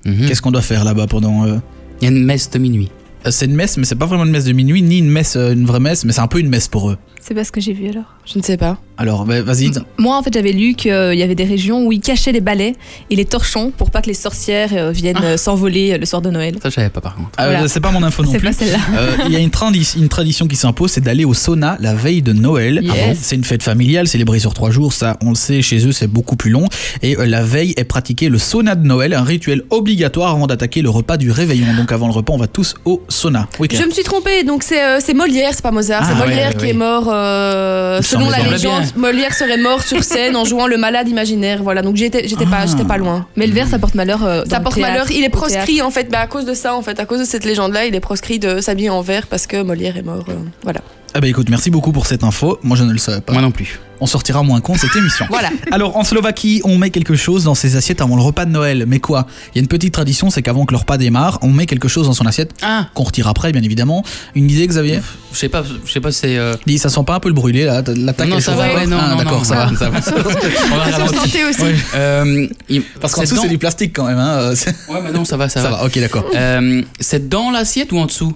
[0.05, 0.27] Mhm.
[0.27, 1.45] Qu'est-ce qu'on doit faire là-bas pendant.
[1.45, 1.57] euh,
[2.01, 2.89] Il y a une messe de minuit.
[3.25, 5.35] euh, C'est une messe, mais c'est pas vraiment une messe de minuit, ni une messe,
[5.35, 6.97] euh, une vraie messe, mais c'est un peu une messe pour eux.
[7.25, 8.03] C'est pas ce que j'ai vu alors.
[8.25, 8.77] Je ne sais pas.
[8.97, 9.71] Alors, bah, vas-y.
[9.97, 12.73] Moi, en fait, j'avais lu qu'il y avait des régions où ils cachaient les balais
[13.09, 16.21] et les torchons pour pas que les sorcières euh, viennent euh, s'envoler euh, le soir
[16.21, 16.55] de Noël.
[16.61, 17.29] Ça, je savais pas par contre.
[17.39, 17.67] Euh, Voilà.
[17.69, 18.47] C'est pas mon info non C'est plus.
[18.47, 18.77] pas celle-là.
[18.97, 21.93] Euh, Il y a une, tradi- une tradition qui s'impose, c'est d'aller au sauna la
[21.95, 22.81] veille de Noël.
[22.83, 22.91] Yes.
[22.93, 23.17] Ah bon?
[23.19, 24.91] C'est une fête familiale, célébrée sur trois jours.
[24.93, 26.67] Ça, on le sait, chez eux, c'est beaucoup plus long.
[27.01, 30.81] Et euh, la veille est pratiqué le sauna de Noël, un rituel obligatoire avant d'attaquer
[30.81, 31.73] le repas du réveillon.
[31.77, 33.47] Donc avant le repas, on va tous au sauna.
[33.59, 33.69] Oui.
[33.71, 36.27] Je me suis trompée, donc c'est euh, c'est Molière, c'est pas Mozart, Ah, c'est ouais,
[36.29, 36.69] Molière ouais, qui ouais.
[36.69, 37.09] est mort.
[37.13, 41.63] Euh, selon la légende, Molière serait mort sur scène en jouant le malade imaginaire.
[41.63, 42.51] Voilà, donc j'étais j'étais Ah.
[42.61, 43.25] pas, j'étais pas loin.
[43.35, 44.23] Mais le vert, ça porte malheur.
[44.23, 45.11] euh, dans Ça le porte théâtre, malheur.
[45.11, 47.25] Il est proscrit en fait, bah, à cause de ça, en fait, à cause de
[47.25, 50.25] cette légende-là, il est proscrit de s'habiller en vert parce que Molière est mort.
[50.29, 50.81] euh, voilà.
[51.15, 52.57] Ah bah écoute, merci beaucoup pour cette info.
[52.63, 53.33] Moi, je ne le savais pas.
[53.33, 53.79] Moi non plus.
[54.03, 55.25] On sortira moins con de cette émission.
[55.29, 55.49] Voilà.
[55.71, 58.83] Alors en Slovaquie, on met quelque chose dans ses assiettes avant le repas de Noël.
[58.85, 59.27] Mais quoi?
[59.47, 61.87] Il y a une petite tradition, c'est qu'avant que le repas démarre, on met quelque
[61.87, 64.03] chose dans son assiette Ah, qu'on retire après, bien évidemment.
[64.35, 64.99] Une idée, Xavier?
[65.31, 66.37] Je sais pas, je sais pas, si c'est.
[66.37, 68.73] euh, Dis, ça sent pas un peu le brûlé là L'attaque Non, elle ça va,
[68.75, 69.71] ouais, non, Ah, non, d'accord, ça va.
[69.77, 69.99] ça va.
[70.73, 71.05] On va
[71.49, 71.61] aussi.
[71.63, 71.75] Ouais.
[71.95, 74.17] Euh, il- Parce qu'en c'est dessous, c'est du plastique quand même.
[74.19, 74.37] Hein.
[74.37, 74.55] euh,
[74.89, 75.77] Ouais, mais non, ça va, ça, Ça va.
[75.77, 76.25] va, ok, d'accord.
[76.35, 78.33] Euh, c'est dans l'assiette ou en dessous?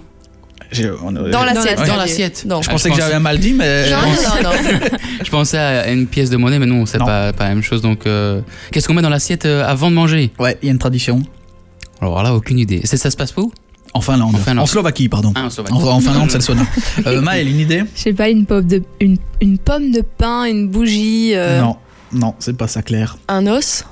[1.02, 1.86] On a- Dans l'assiette.
[1.86, 2.44] Dans l'assiette.
[2.46, 2.62] Non.
[2.62, 3.90] Je pensais que j'avais mal dit, mais.
[3.90, 4.78] Non, non, non.
[5.24, 7.82] Je pensais à une pièce de monnaie, mais non, c'est pas, pas la même chose.
[7.82, 10.30] Donc, euh, qu'est-ce qu'on met dans l'assiette euh, avant de manger?
[10.38, 11.20] Ouais, il y a une tradition.
[12.00, 12.80] Alors là, aucune idée.
[12.84, 13.52] C'est ça se passe où?
[13.94, 14.34] En Finlande.
[14.34, 14.68] En Finlande.
[14.68, 15.32] Slovaquie, pardon.
[15.34, 15.74] Ah, en Slovaquie.
[15.74, 16.62] En, en Finlande, c'est le sauna.
[17.06, 17.82] Euh, Maëlle, une idée?
[17.96, 21.32] Je sais pas, une pomme de, une, une pomme de pain, une bougie.
[21.34, 21.76] euh, Non,
[22.12, 23.16] non, c'est pas ça, Claire.
[23.28, 23.84] Un os?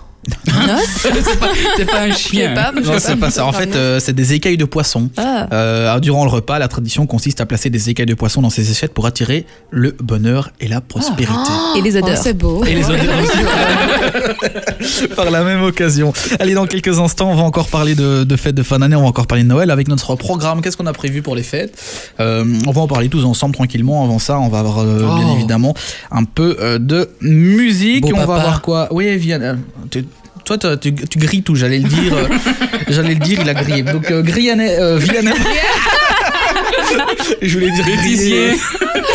[1.77, 2.55] C'est pas, un chien.
[2.55, 2.73] pas.
[2.77, 3.45] je Non, c'est pas ça.
[3.47, 5.09] En fait, euh, c'est des écailles de poisson.
[5.17, 5.47] Ah.
[5.53, 8.71] Euh, durant le repas, la tradition consiste à placer des écailles de poisson dans ses
[8.71, 11.35] assiettes pour attirer le bonheur et la prospérité.
[11.77, 12.17] Et les odeurs.
[12.17, 12.65] Oh, c'est beau.
[12.65, 15.07] Et les odeurs aussi.
[15.15, 16.13] Par la même occasion.
[16.41, 19.03] Allez, dans quelques instants, on va encore parler de, de fêtes de fin d'année, on
[19.03, 20.61] va encore parler de Noël avec notre programme.
[20.63, 21.77] Qu'est-ce qu'on a prévu pour les fêtes
[22.21, 24.05] Euh, On va en parler tous ensemble tranquillement.
[24.05, 25.17] Avant ça, on va avoir euh, Oh.
[25.19, 25.75] bien évidemment
[26.11, 28.03] un peu euh, de musique.
[28.03, 28.41] Beau on va papa.
[28.41, 28.89] voir quoi?
[28.91, 29.53] Oui, Vianney.
[30.47, 32.15] Toi, toi, tu, tu grilles tout, j'allais le dire.
[32.15, 32.29] euh,
[32.89, 33.83] j'allais le dire, il a grillé.
[33.83, 35.31] Donc, euh, Grianet, euh, Vianney.
[37.43, 38.53] Je voulais dire griller.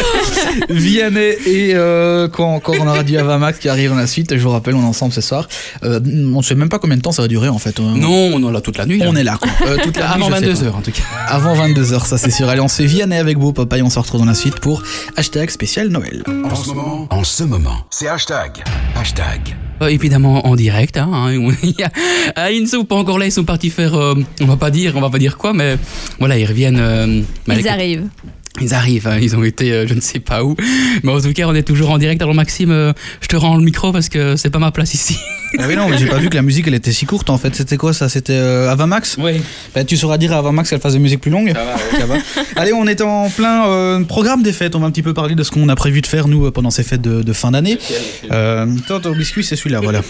[0.70, 4.36] Vianney et euh, quoi encore On aura du Avamax qui arrive dans la suite.
[4.36, 5.48] Je vous rappelle, on est ensemble ce soir.
[5.84, 7.79] Euh, on ne sait même pas combien de temps ça va durer en fait.
[7.79, 9.01] Euh, Non, on est là toute la nuit.
[9.05, 9.22] On là.
[9.22, 9.50] est là quoi.
[9.68, 10.66] Euh, toute la nuit, Avant je sais 22 pas.
[10.66, 11.03] heures en tout cas.
[11.27, 12.50] Avant 22h, ça c'est sûr.
[12.50, 14.60] Allez, on se fait Vianney avec vous, papa, et on se retrouve dans la suite
[14.60, 14.84] pour
[15.16, 16.24] hashtag spécial Noël.
[16.44, 18.64] En ce moment, en ce moment, c'est hashtag.
[19.00, 19.55] Hashtag.
[19.81, 20.98] Euh, évidemment en direct.
[20.98, 21.51] Hein, hein.
[22.35, 23.96] Ah, ils ne sont pas encore là, ils sont partis faire.
[23.96, 25.75] euh, on va pas dire, on va pas dire quoi, mais
[26.20, 26.79] voilà, ils reviennent.
[26.79, 28.07] euh, Ils arrivent.
[28.59, 30.55] Ils arrivent, hein, ils ont été euh, je ne sais pas où.
[31.03, 32.22] Mais en tout cas, on est toujours en direct.
[32.22, 35.18] Alors Maxime, euh, je te rends le micro parce que c'est pas ma place ici.
[35.59, 37.37] Ah oui, non, mais j'ai pas vu que la musique elle était si courte en
[37.37, 37.55] fait.
[37.55, 38.07] C'était quoi ça?
[38.09, 39.42] C'était euh, Avamax Oui.
[39.74, 41.53] Bah, tu sauras dire à Avamax qu'elle fasse des musiques plus longues
[41.98, 42.16] Ça va.
[42.57, 44.75] Allez, on est en plein euh, programme des fêtes.
[44.75, 46.72] On va un petit peu parler de ce qu'on a prévu de faire nous pendant
[46.72, 47.77] ces fêtes de, de fin d'année.
[48.31, 50.01] Euh, toi, ton biscuit, c'est celui-là, voilà.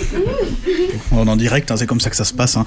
[1.11, 2.57] On est en direct, hein, c'est comme ça que ça se passe.
[2.57, 2.65] hein.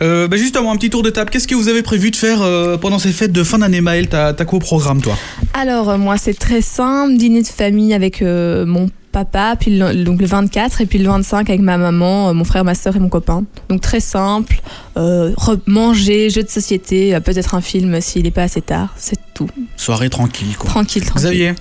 [0.00, 1.30] Bah, justement, un petit tour de table.
[1.30, 2.38] Qu'est-ce que vous avez prévu de faire
[2.80, 5.16] pendant ces fêtes de fin d'année, Maël t'as quoi au programme, toi
[5.54, 7.16] Alors, euh, moi, c'est très simple.
[7.16, 11.08] Dîner de famille avec euh, mon papa, puis le, donc le 24, et puis le
[11.08, 13.44] 25 avec ma maman, euh, mon frère, ma soeur et mon copain.
[13.68, 14.60] Donc, très simple.
[14.96, 15.32] Euh,
[15.66, 18.88] manger, jeu de société, euh, peut-être un film s'il n'est pas assez tard.
[18.96, 19.48] C'est tout.
[19.76, 20.68] Soirée tranquille, quoi.
[20.68, 21.28] Tranquille, tranquille.
[21.28, 21.54] Xavier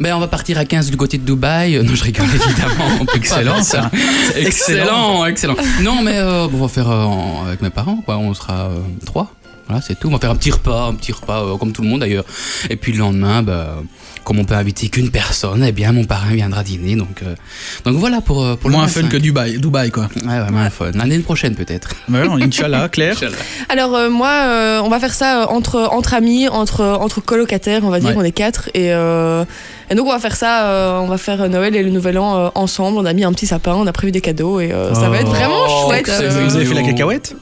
[0.00, 1.80] Ben, on va partir à 15 du côté de Dubaï.
[1.84, 2.86] Non, je rigole évidemment.
[3.00, 3.90] on peut pas Excellent, ça.
[4.36, 5.56] Excellent, excellent.
[5.82, 8.16] Non, mais euh, on va faire euh, avec mes parents, quoi.
[8.16, 9.30] On sera euh, trois.
[9.72, 10.08] Voilà, c'est tout.
[10.08, 12.26] On va faire un petit repas, un petit repas euh, comme tout le monde d'ailleurs.
[12.68, 13.82] Et puis le lendemain, bah,
[14.24, 16.96] comme on peut inviter qu'une personne, eh bien mon parrain viendra dîner.
[16.96, 17.34] Donc, euh,
[17.84, 19.08] donc voilà pour, euh, pour le Moins fun 25.
[19.12, 20.08] que Dubaï, Dubaï quoi.
[20.24, 20.90] Ouais, ouais, moins fun.
[20.94, 21.90] L'année prochaine peut-être.
[22.10, 23.16] Ouais, non, Inch'Allah, Claire.
[23.68, 27.90] Alors euh, moi, euh, on va faire ça entre entre amis, entre entre colocataires, on
[27.90, 28.16] va dire, Ouais.
[28.18, 29.44] on est quatre et euh,
[29.90, 32.36] et donc on va faire ça, euh, on va faire Noël et le Nouvel An
[32.36, 32.98] euh, ensemble.
[32.98, 35.18] On a mis un petit sapin, on a prévu des cadeaux et euh, ça va
[35.18, 36.06] être vraiment Oh, chouette.
[36.06, 36.44] c'est euh.
[36.48, 37.34] Vous avez fait la cacahuète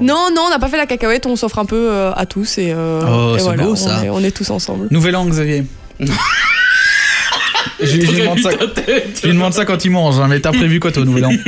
[0.00, 2.58] Non, non, on n'a pas fait la cacahuète, on s'offre un peu euh, à tous
[2.58, 4.04] et, euh, Oh, et voilà, beau, on ça.
[4.04, 4.88] est- On est, tous ensemble.
[4.90, 5.64] Nouvel an, Xavier.
[6.00, 10.52] Je, je lui demande ça, je lui demande ça quand il mange, hein, mais t'as
[10.52, 11.32] prévu quoi toi au nouvel an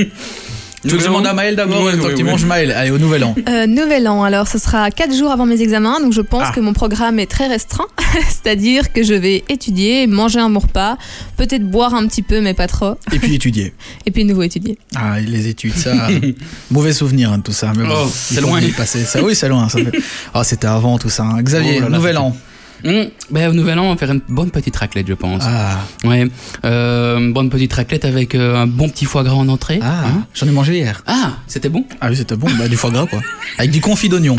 [0.82, 2.30] Tu veux que je demande à Maël d'abord Oui, et toi oui, tu oui.
[2.30, 3.34] manges Maël Allez, au nouvel an.
[3.48, 6.52] Euh, nouvel an, alors ce sera 4 jours avant mes examens, donc je pense Ah.
[6.54, 7.86] que mon programme est très restreint,
[8.28, 10.96] c'est-à-dire que je vais étudier, manger un bon repas,
[11.36, 13.72] peut-être boire un petit peu mais pas trop, Et puis étudier.
[14.06, 14.78] et puis nouveau étudier.
[14.94, 16.08] Ah, les études, ça.
[16.70, 17.72] mauvais souvenir hein, de tout ça.
[17.76, 18.60] Mais bon, Oh, c'est loin.
[18.76, 19.02] passer.
[19.04, 19.68] Ça, oui, c'est loin.
[19.68, 19.98] Ça fait-
[20.34, 21.24] Ah, c'était avant tout ça.
[21.24, 21.42] hein.
[21.42, 22.36] Xavier, Oh là là, nouvel an.
[22.86, 25.42] Hum, ben, au nouvel an, on va faire une bonne petite raclette, je pense.
[25.44, 26.26] Ah, Ouais,
[26.64, 29.80] euh, bonne petite raclette avec euh, un bon petit foie gras en entrée.
[29.82, 30.26] ah Hein?
[30.34, 31.02] J'en ai mangé hier.
[31.06, 31.84] Ah, c'était bon?
[32.00, 32.46] Ah oui, c'était bon.
[32.58, 33.20] Bah, du foie gras, quoi.
[33.58, 34.36] Avec du confit d'oignon.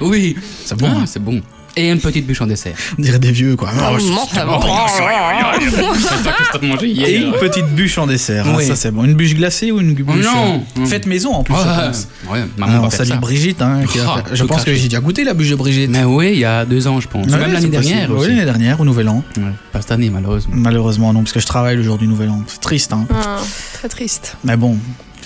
[0.00, 0.88] Oui, C'est bon.
[0.88, 1.04] Ah, hein.
[1.06, 1.40] c'est bon.
[1.76, 2.74] Et une petite bûche en dessert.
[2.98, 3.70] On dirait des vieux, quoi.
[3.98, 4.04] Je-
[7.06, 8.44] Et une petite bûche en dessert.
[8.48, 8.66] Ah, Oui.
[8.66, 9.04] ça, c'est bon.
[9.04, 10.64] Une bûche glacée ou une bûche non.
[10.78, 12.08] euh, faite maison en plus, je Ouais, pense.
[12.30, 13.16] ouais, Ah, maman on salue ça.
[13.16, 13.62] Brigitte.
[13.62, 15.90] Hein, qui a Ah, fait- Je pense que j'ai déjà goûté la bûche de Brigitte.
[15.90, 17.26] Mais oui, il y a deux ans, je pense.
[17.26, 18.28] Ouais, Même l'année dernière Oui, aussi.
[18.30, 19.22] l'année dernière, au Nouvel An.
[19.36, 20.54] Ouais, pas cette année, malheureusement.
[20.56, 22.42] Malheureusement, non, parce que je travaille le jour du Nouvel An.
[22.46, 23.06] C'est triste, hein.
[23.14, 23.36] Ah,
[23.74, 24.36] très triste.
[24.44, 24.76] Mais bon,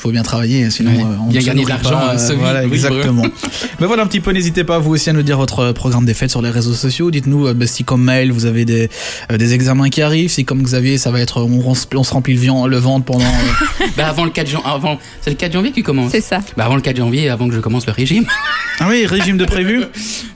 [0.05, 3.23] faut bien travailler, sinon euh, on Bien gagner de l'argent, euh, vivre, Voilà, exactement.
[3.81, 6.13] Mais voilà un petit peu, n'hésitez pas vous aussi à nous dire votre programme des
[6.13, 7.11] fêtes sur les réseaux sociaux.
[7.11, 8.91] Dites-nous euh, bah, si comme mail vous avez des,
[9.33, 12.05] euh, des examens qui arrivent, si comme Xavier ça va être on, on se- on
[12.05, 13.25] se remplit le, viand- le ventre pendant.
[13.25, 16.11] euh, Bah, avant le 4 janvier, avant, c'est le 4 janvier qui commence.
[16.13, 16.41] C'est ça.
[16.57, 18.25] Bah, avant le 4 janvier, avant que je commence le régime.
[18.81, 19.85] Ah oui, régime de prévu.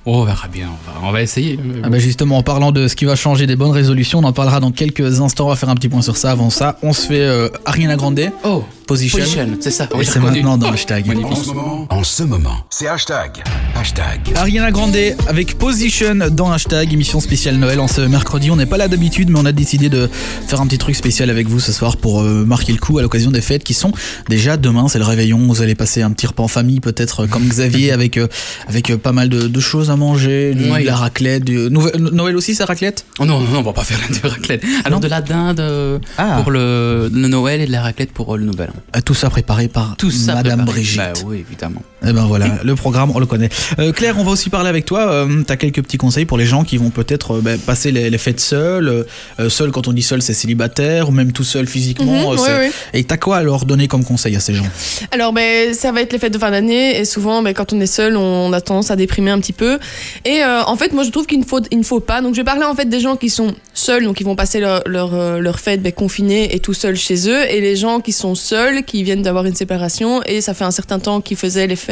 [0.06, 1.58] Oh, on verra bien, on va, on va essayer.
[1.82, 4.32] Ah bah justement, en parlant de ce qui va changer des bonnes résolutions, on en
[4.32, 5.46] parlera dans quelques instants.
[5.46, 6.30] On va faire un petit point sur ça.
[6.30, 9.18] Avant ça, on se fait euh, Ariana Grande, Oh, Position.
[9.18, 9.84] position, c'est ça.
[9.84, 11.06] Et Oui, c'est maintenant dans hashtag.
[11.24, 13.42] En ce moment, en ce moment, c'est hashtag.
[13.76, 14.20] Hashtag.
[14.36, 14.96] Ariana Grande
[15.28, 18.50] avec Position dans hashtag émission spéciale Noël en ce mercredi.
[18.50, 20.08] On n'est pas là d'habitude, mais on a décidé de
[20.46, 23.02] faire un petit truc spécial avec vous ce soir pour euh, marquer le coup à
[23.02, 23.92] l'occasion des fêtes qui sont
[24.28, 24.86] déjà demain.
[24.88, 25.38] C'est le réveillon.
[25.48, 28.28] Vous allez passer un petit repas en famille, peut-être euh, comme Xavier, avec euh,
[28.68, 31.44] avec euh, pas mal de, de choses à manger, de la raclette.
[31.44, 33.04] du- Nouvel- Noël aussi, c'est raclette?
[33.18, 34.62] Oh non, non, on va pas faire la de raclette.
[34.84, 35.04] Alors, Non.
[35.04, 36.40] de la dinde Ah.
[36.42, 39.00] pour le, le Noël et de la raclette pour le Nouvel An.
[39.04, 40.72] Tout ça préparé par Tout ça Madame préparé.
[40.80, 41.00] Brigitte.
[41.00, 41.82] Bah oui, évidemment.
[42.06, 43.48] Eh ben voilà, le programme, on le connaît.
[43.80, 45.10] Euh, Claire, on va aussi parler avec toi.
[45.10, 48.08] Euh, T'as quelques petits conseils pour les gens qui vont peut-être euh, ben, passer les,
[48.08, 49.04] les fêtes seuls.
[49.40, 52.12] Euh, seul, quand on dit seul, c'est célibataire, ou même tout seul physiquement.
[52.12, 52.70] Mhm, ouais, c'est- ouais.
[52.94, 54.64] Et t'as quoi à leur donner comme conseil à ces gens?
[55.10, 57.80] Alors, ben, ça va être les fêtes de fin d'année et souvent, ben, quand on
[57.80, 59.78] est seul, on a tendance à déprimer un petit peu.
[60.24, 62.20] Et en fait, moi, je trouve qu'il ne faut, il ne faut pas.
[62.22, 64.60] Donc, je vais parler en fait des gens qui sont seuls, donc ils vont passer
[64.60, 68.12] leur, leur, leur fête ben, confinés et tout seuls chez eux, et les gens qui
[68.12, 71.66] sont seuls, qui viennent d'avoir une séparation et ça fait un certain temps qu'ils faisaient
[71.66, 71.87] les fêtes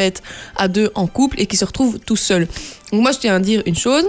[0.57, 2.47] à deux en couple et qui se retrouvent tout seuls.
[2.93, 4.05] Donc, moi, je tiens à dire une chose.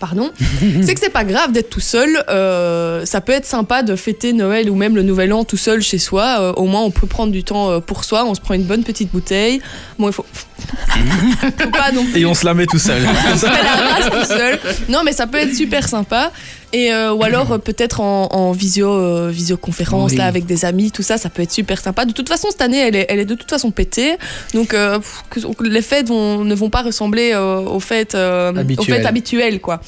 [0.00, 0.30] Pardon,
[0.82, 2.22] c'est que c'est pas grave d'être tout seul.
[2.28, 5.82] euh, ça peut être sympa de fêter Noël ou même le Nouvel An tout seul
[5.82, 6.36] chez soi.
[6.38, 8.24] euh, au moins, on peut prendre du temps euh, pour soi.
[8.24, 9.60] On se prend une bonne petite bouteille.
[9.98, 10.24] Bon, il faut,
[11.58, 13.02] faut pas non plus Et on se la met tout seul.
[13.02, 14.60] se faire la race tout seul.
[14.88, 16.30] Non, mais ça peut être super sympa.
[16.74, 20.16] Et euh, ou alors euh, peut-être en, en visio, euh, visioconférence Oui.
[20.18, 22.04] là avec des amis, tout ça, ça peut être super sympa.
[22.04, 24.16] De toute façon, cette année, elle est, elle est de toute façon pétée.
[24.52, 24.98] Donc euh,
[25.30, 29.60] que- les fêtes vont- ne vont pas ressembler euh, aux fêtes euh, aux fêtes habituelles,
[29.60, 29.80] quoi.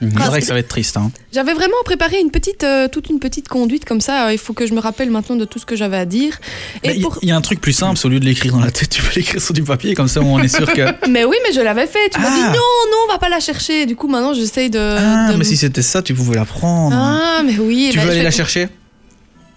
[0.00, 0.96] C'est vrai que ça va être triste.
[0.96, 1.10] Hein.
[1.32, 4.28] J'avais vraiment préparé une petite, euh, toute une petite conduite comme ça.
[4.28, 6.38] euh, Il faut que je me rappelle maintenant de tout ce que j'avais à dire.
[6.84, 7.18] Il pour...
[7.22, 9.02] y, y a un truc plus simple, au lieu de l'écrire dans la tête, tu
[9.02, 10.82] peux l'écrire sur du papier, comme ça on est sûr que.
[11.10, 12.08] Mais oui, mais je l'avais fait.
[12.12, 12.34] Tu m'as Ah.
[12.34, 12.52] dit non,
[12.90, 13.84] non, on va pas la chercher.
[13.86, 14.78] Du coup, maintenant, j'essaye de.
[14.78, 16.96] Ah, de- mais si c'était ça, tu pouvais la prendre.
[16.96, 17.88] Ah, mais oui.
[17.92, 18.68] tu bah, veux aller vais- la chercher?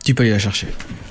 [0.03, 0.67] Tu peux aller la chercher.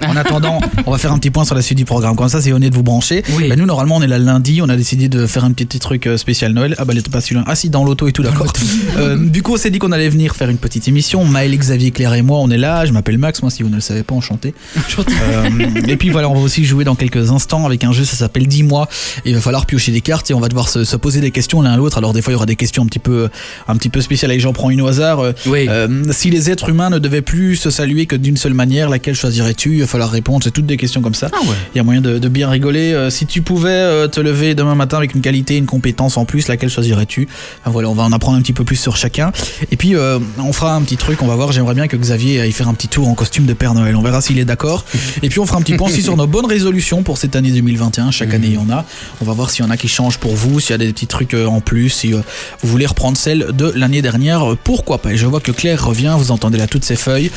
[0.09, 2.17] En attendant, on va faire un petit point sur la suite du programme.
[2.17, 3.23] Comme ça, c'est honnête de vous brancher.
[3.37, 3.49] Oui.
[3.49, 4.61] Bah, nous, normalement, on est là le lundi.
[4.63, 6.75] On a décidé de faire un petit, truc euh, spécial Noël.
[6.79, 7.45] Ah, bah, elle était pas si loin.
[7.47, 8.53] Ah, si, dans l'auto et tout, d'accord.
[8.99, 11.25] Euh, du coup, on s'est dit qu'on allait venir faire une petite émission.
[11.25, 12.85] Maël, Xavier, Claire et moi, on est là.
[12.85, 13.41] Je m'appelle Max.
[13.41, 14.55] Moi, si vous ne le savez pas, enchanté.
[14.99, 15.49] Euh,
[15.87, 18.47] et puis voilà, on va aussi jouer dans quelques instants avec un jeu, ça s'appelle
[18.47, 18.89] 10 mois.
[19.25, 21.31] Et il va falloir piocher des cartes et on va devoir se, se poser des
[21.31, 21.99] questions l'un à l'autre.
[21.99, 23.29] Alors des fois, il y aura des questions un petit peu,
[23.69, 24.33] un petit peu spéciales.
[24.33, 25.21] Et j'en prends une au hasard.
[25.21, 25.67] Euh, Oui.
[25.69, 29.15] euh, si les êtres humains ne devaient plus se saluer que d'une seule manière, laquelle
[29.15, 29.83] choisirais-tu?
[29.93, 30.43] Falloir répondre.
[30.43, 31.29] C'est toutes des questions comme ça.
[31.33, 31.55] Ah ouais.
[31.75, 32.93] Il y a moyen de, de bien rigoler.
[32.93, 36.25] Euh, si tu pouvais euh, te lever demain matin avec une qualité, une compétence en
[36.25, 37.29] plus, laquelle choisirais-tu?
[37.61, 39.33] Enfin, Voilà, on va en apprendre un petit peu plus sur chacun.
[39.71, 41.23] Et puis, euh, on fera un petit truc.
[41.23, 41.53] On va voir.
[41.53, 43.95] J'aimerais bien que Xavier aille faire un petit tour en costume de Père Noël.
[43.95, 44.85] On verra s'il est d'accord.
[45.23, 47.51] Et puis, on fera un petit point aussi sur nos bonnes résolutions pour cette année
[47.51, 48.11] 2021.
[48.11, 48.85] Chaque année, il y en a.
[49.21, 50.93] On va voir s'il y en a qui changent pour vous, s'il y a des
[50.93, 52.23] petits trucs en plus, si vous
[52.63, 54.57] voulez reprendre celle de l'année dernière.
[54.65, 55.13] Pourquoi pas?
[55.13, 56.15] Et je vois que Claire revient.
[56.19, 57.31] Vous entendez là toutes ses feuilles.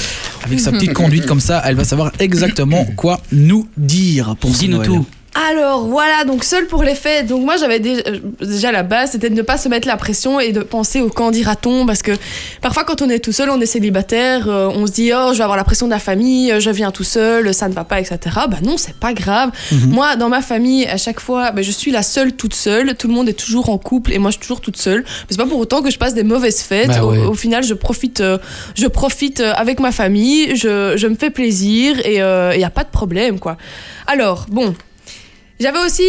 [0.43, 2.44] Avec sa petite conduite comme ça, elle va savoir exactement
[2.95, 5.05] quoi nous dire pour ce Dis-nous tout.
[5.35, 7.27] Alors voilà, donc seul pour les fêtes.
[7.27, 9.97] Donc moi j'avais déjà, euh, déjà la base, c'était de ne pas se mettre la
[9.97, 12.13] pression et de penser au quand dira-t-on parce que
[12.61, 15.37] parfois quand on est tout seul, on est célibataire, euh, on se dit oh je
[15.37, 17.83] vais avoir la pression de la famille, euh, je viens tout seul, ça ne va
[17.83, 18.17] pas, etc.
[18.49, 19.51] Bah non, c'est pas grave.
[19.89, 22.95] Moi dans ma famille, à chaque fois, bah, je suis la seule toute seule.
[22.95, 25.01] Tout le monde est toujours en couple et moi je suis toujours toute seule.
[25.03, 26.87] Mais c'est pas pour autant que je passe des mauvaises fêtes.
[26.87, 27.25] Bah au, ouais.
[27.25, 28.37] au final, je profite, euh,
[28.75, 32.69] je profite euh, avec ma famille, je, je me fais plaisir et il n'y a
[32.69, 33.57] pas de problème quoi.
[34.07, 34.73] Alors bon.
[35.59, 36.03] J'avais aussi,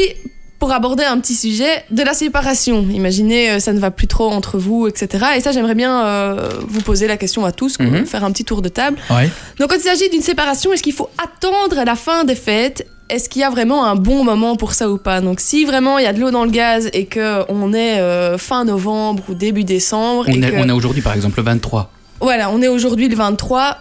[0.58, 2.86] pour aborder un petit sujet, de la séparation.
[2.90, 5.24] Imaginez, euh, ça ne va plus trop entre vous, etc.
[5.36, 8.06] Et ça, j'aimerais bien euh, vous poser la question à tous, Mhm.
[8.06, 8.98] faire un petit tour de table.
[9.10, 9.30] Ouais.
[9.58, 12.86] Donc, quand il s'agit d'une séparation, est-ce qu'il faut attendre la fin des fêtes?
[13.08, 15.20] Est-ce qu'il y a vraiment un bon moment pour ça ou pas?
[15.20, 18.00] Donc si vraiment il y a de l'eau dans le gaz et que on est
[18.00, 21.36] euh, fin novembre ou début décembre On et est, que on est aujourd'hui par exemple
[21.38, 21.92] le 23.
[22.20, 23.76] voilà, on est aujourd'hui le 23,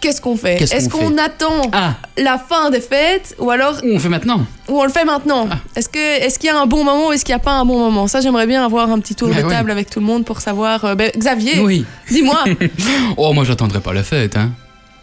[0.00, 0.56] qu'est-ce qu'on fait?
[0.56, 1.20] Qu'est-ce Est-ce qu'on qu'on fait?
[1.20, 4.44] attend Ah, la fin des fêtes ou alors on fait maintenant?
[4.68, 5.56] ou on le fait maintenant Ah.
[5.76, 7.52] Est-ce que est-ce qu'il y a un bon moment ou est-ce qu'il n'y a pas
[7.52, 8.06] un bon moment?
[8.08, 9.50] Ça, j'aimerais bien avoir un petit tour Mais de oui.
[9.52, 10.84] table avec tout le monde pour savoir.
[10.84, 11.84] euh, ben, Xavier, Oui.
[12.10, 12.44] dis-moi.
[13.16, 14.36] Oh, moi j'attendrai pas la fête.
[14.36, 14.50] Hein.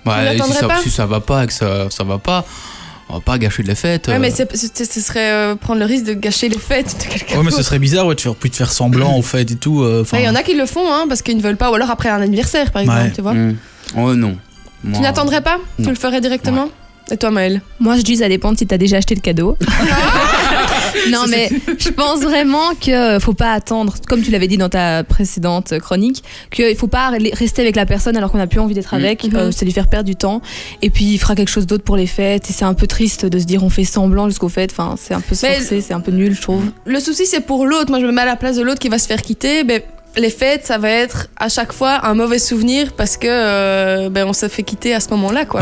[0.06, 0.80] Ouais, si, l'attendrais ça, pas?
[0.82, 2.46] si ça va pas et que ça, ça va pas,
[3.10, 4.08] on va pas gâcher de la fête.
[4.08, 4.20] Ouais, euh.
[4.20, 7.38] mais c'est- c'est- ce serait euh, prendre le risque de gâcher les fêtes de quelqu'un.
[7.38, 7.68] Ouais, mais ce d'autre.
[7.68, 9.82] serait bizarre ouais, de faire, puis de faire semblant au fait et tout.
[9.84, 11.58] euh, enfin, Ouais, Il y en a qui le font hein, parce qu'ils ne veulent
[11.58, 13.12] pas, ou alors après un anniversaire par exemple, Ouais.
[13.14, 13.34] tu vois.
[13.34, 13.56] Hmm.
[13.98, 14.38] Oh non.
[14.94, 16.70] Tu n'attendrais pas Tu le ferais directement
[17.12, 19.58] Et toi, Maëlle Moi, je dis, ça dépend si t'as déjà acheté le cadeau.
[21.12, 25.04] non, mais je pense vraiment que faut pas attendre, comme tu l'avais dit dans ta
[25.04, 28.74] précédente chronique, qu'il faut pas re- rester avec la personne alors qu'on n'a plus envie
[28.74, 29.24] d'être avec.
[29.24, 29.36] Mhm.
[29.36, 30.42] euh, c'est lui faire perdre du temps.
[30.82, 32.50] Et puis, il fera quelque chose d'autre pour les fêtes.
[32.50, 34.72] Et c'est un peu triste de se dire on fait semblant jusqu'aux fêtes.
[34.72, 36.64] Enfin, c'est un peu forcé, c'est un peu nul, je trouve.
[36.86, 37.90] Le souci, c'est pour l'autre.
[37.90, 39.64] Moi, je me mets à la place de l'autre qui va se faire quitter.
[39.64, 39.82] Ben,
[40.18, 44.26] les fêtes, ça va être à chaque fois un mauvais souvenir parce que euh, ben,
[44.28, 45.62] on se fait quitter à ce moment-là, quoi.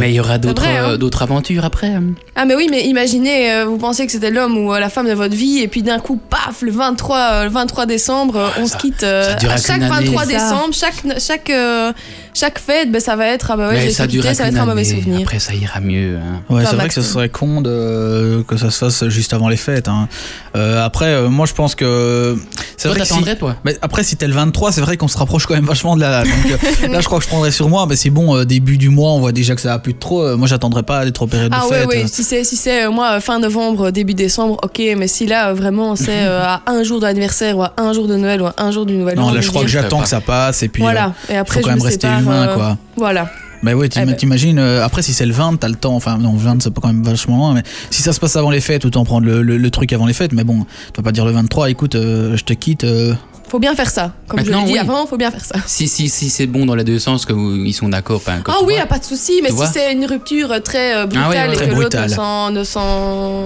[0.00, 0.92] Mais il y aura d'autres hein.
[0.92, 1.88] euh, d'autres aventures après.
[1.88, 2.02] hein.
[2.36, 5.06] Ah mais oui, mais imaginez, euh, vous pensez que c'était l'homme ou euh, la femme
[5.06, 8.66] de votre vie, et puis d'un coup, paf, le 23, euh, le 23 décembre, on
[8.66, 9.02] ça- se quitte.
[9.02, 10.06] euh, ça à chaque qu'une année.
[10.06, 10.50] 23 C'est ça.
[10.50, 11.92] décembre, chaque, chaque, euh,
[12.32, 14.56] chaque fête, ben, ça va être, ah bah ouais, ça quitté, durera ça va être
[14.58, 15.00] un mauvais année.
[15.00, 15.20] souvenir.
[15.22, 16.16] Après, ça ira mieux.
[16.16, 16.40] hein.
[16.52, 19.56] Ouais, c'est vrai que ce serait con de, que ça se fasse juste avant les
[19.56, 19.88] fêtes.
[19.88, 20.08] hein.
[20.56, 22.36] Euh, après, euh, moi je pense que.
[22.76, 25.18] C'est vrai que si- toi Mais après, si t'es le 23, c'est vrai qu'on se
[25.18, 26.22] rapproche quand même vachement de la.
[26.24, 26.32] Donc,
[26.90, 27.86] là, je crois que je prendrais sur moi.
[27.88, 30.22] Mais c'est bon, euh, début du mois, on voit déjà que ça de trop.
[30.22, 31.86] Euh, moi, j'attendrai pas d'être Ah de ouais, fête.
[31.88, 32.06] ouais, euh.
[32.06, 35.52] si c'est, si c'est euh, moi, euh, fin novembre, début décembre, ok, mais si là,
[35.52, 38.54] vraiment, c'est euh, à un jour d'anniversaire, ou à un jour de Noël, ou à
[38.58, 39.28] un jour du Nouvel An.
[39.28, 40.62] Non, là, je crois que j'attends que ça passe.
[40.62, 42.78] Et puis, Voilà, et après, faut je quand même me rester sépare, humain, quoi.
[42.96, 43.30] Voilà.
[43.62, 44.14] Bah ouais, Eh ben.
[44.14, 46.82] t'imagines, après si c'est le 20, t'as le temps, enfin non, le 20 c'est pas
[46.82, 49.40] quand même vachement loin, mais si ça se passe avant les fêtes, autant prendre le,
[49.40, 51.94] le- le truc avant les fêtes, mais bon, tu vas pas dire le 23, écoute,
[51.94, 52.84] euh, je te quitte.
[52.84, 53.14] euh,
[53.54, 54.10] Faut bien faire ça.
[54.26, 54.78] Comme je l'ai dit oui.
[54.80, 55.54] avant, faut bien faire ça.
[55.64, 58.20] Si, si, si c'est bon dans les deux sens, que vous- ils sont d'accord.
[58.24, 58.82] que Ah oui, y vois.
[58.82, 61.52] a pas de souci, mais si c'est une rupture très euh, brutale Ah ouais, ouais,
[61.52, 62.10] et très que l'autre brutale.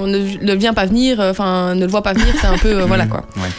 [0.06, 2.84] ne, vient pas venir, euh, enfin ne le voit pas venir, c'est un peu euh,
[2.86, 3.26] voilà quoi.
[3.36, 3.50] Ouais.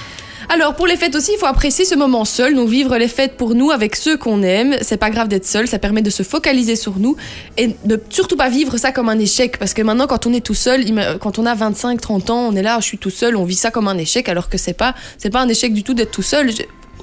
[0.51, 3.37] Alors pour les fêtes aussi, il faut apprécier ce moment seul, donc vivre les fêtes
[3.37, 4.77] pour nous avec ceux qu'on aime.
[4.81, 7.15] C'est pas grave d'être seul, ça permet de se focaliser sur nous
[7.55, 10.43] et de surtout pas vivre ça comme un échec parce que maintenant quand on est
[10.43, 10.85] tout seul,
[11.19, 13.53] quand on a 25, 30 ans, on est là, je suis tout seul, on vit
[13.53, 16.11] ça comme un échec alors que c'est pas c'est pas un échec du tout d'être
[16.11, 16.49] tout seul.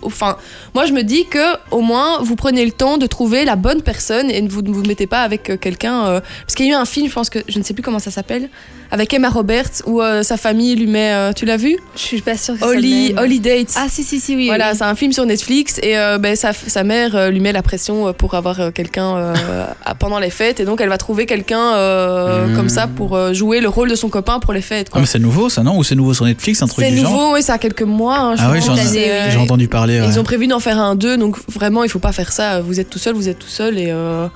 [0.03, 0.37] Enfin,
[0.75, 3.83] moi je me dis que au moins vous prenez le temps de trouver la bonne
[3.83, 6.71] personne et ne vous ne vous mettez pas avec euh, quelqu'un euh, parce qu'il y
[6.71, 8.49] a eu un film, je pense que je ne sais plus comment ça s'appelle,
[8.91, 12.21] avec Emma Roberts où euh, sa famille lui met, euh, tu l'as vu, Je suis
[12.21, 13.75] pas sûre que Holly, Holly Dates.
[13.77, 14.47] Ah, si, si, si, oui.
[14.47, 14.77] Voilà, oui.
[14.79, 17.63] c'est un film sur Netflix et euh, ben, sa, sa mère euh, lui met la
[17.63, 20.99] pression euh, pour avoir euh, quelqu'un euh, à- pendant les fêtes et donc elle va
[20.99, 22.57] trouver quelqu'un euh, Mm.
[22.57, 24.87] comme ça pour euh, jouer le rôle de son copain pour les fêtes.
[24.91, 25.01] Ah, quoi.
[25.01, 25.77] mais c'est nouveau ça, non?
[25.79, 27.11] Ou c'est nouveau sur Netflix, un truc C'est du genre?
[27.13, 28.19] nouveau, oui, ça a quelques mois.
[28.19, 28.67] hein, je Ah oui, pense.
[28.67, 30.07] j'en C'est, ai, j'ai entendu ouais.
[30.07, 32.61] Ils ont prévu d'en faire un 2, donc vraiment, il faut pas faire ça.
[32.61, 34.27] Vous êtes tout seul, vous êtes tout seul et, euh,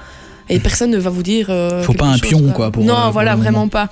[0.48, 1.46] et personne ne va vous dire.
[1.50, 3.88] euh, Faut pas un chose, pion, quoi, pour, non, euh, pour voilà, vraiment pas.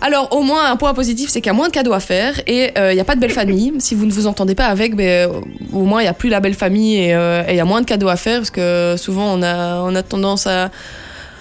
[0.00, 2.40] Alors, au moins, un point positif, c'est qu'il y a moins de cadeaux à faire
[2.46, 3.72] et euh, il n'y a pas de belle famille.
[3.80, 5.40] Si vous ne vous entendez pas avec, ben, euh,
[5.72, 7.80] au moins, il n'y a plus la belle famille et euh, il y a moins
[7.80, 10.70] de cadeaux à faire parce que souvent, on a, on a tendance à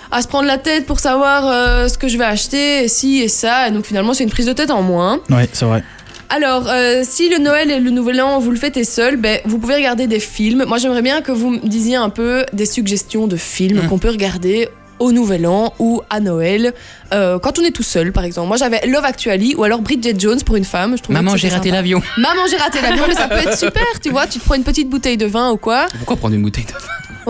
[0.09, 3.17] à se prendre la tête pour savoir euh, ce que je vais acheter, et ci
[3.17, 5.19] et ça, et donc finalement c'est une prise de tête en moins.
[5.29, 5.83] Ouais, c'est vrai.
[6.29, 9.59] Alors, euh, si le Noël et le Nouvel An, vous le fêtez seul, ben, vous
[9.59, 10.65] pouvez regarder des films.
[10.67, 13.87] Moi, j'aimerais bien que vous me disiez un peu des suggestions de films Mm.
[13.87, 14.67] qu'on peut regarder
[14.99, 16.73] au Nouvel An ou à Noël,
[17.13, 18.47] euh, quand on est tout seul, par exemple.
[18.47, 20.95] Moi, j'avais Love Actually ou alors Bridget Jones pour une femme.
[20.97, 22.01] Je Maman, j'ai raté l'avion.
[22.17, 24.25] Maman, j'ai raté l'avion, mais ça peut être super, tu vois.
[24.27, 25.85] Tu te prends une petite bouteille de vin ou quoi.
[25.97, 26.79] Pourquoi prendre une bouteille de vin?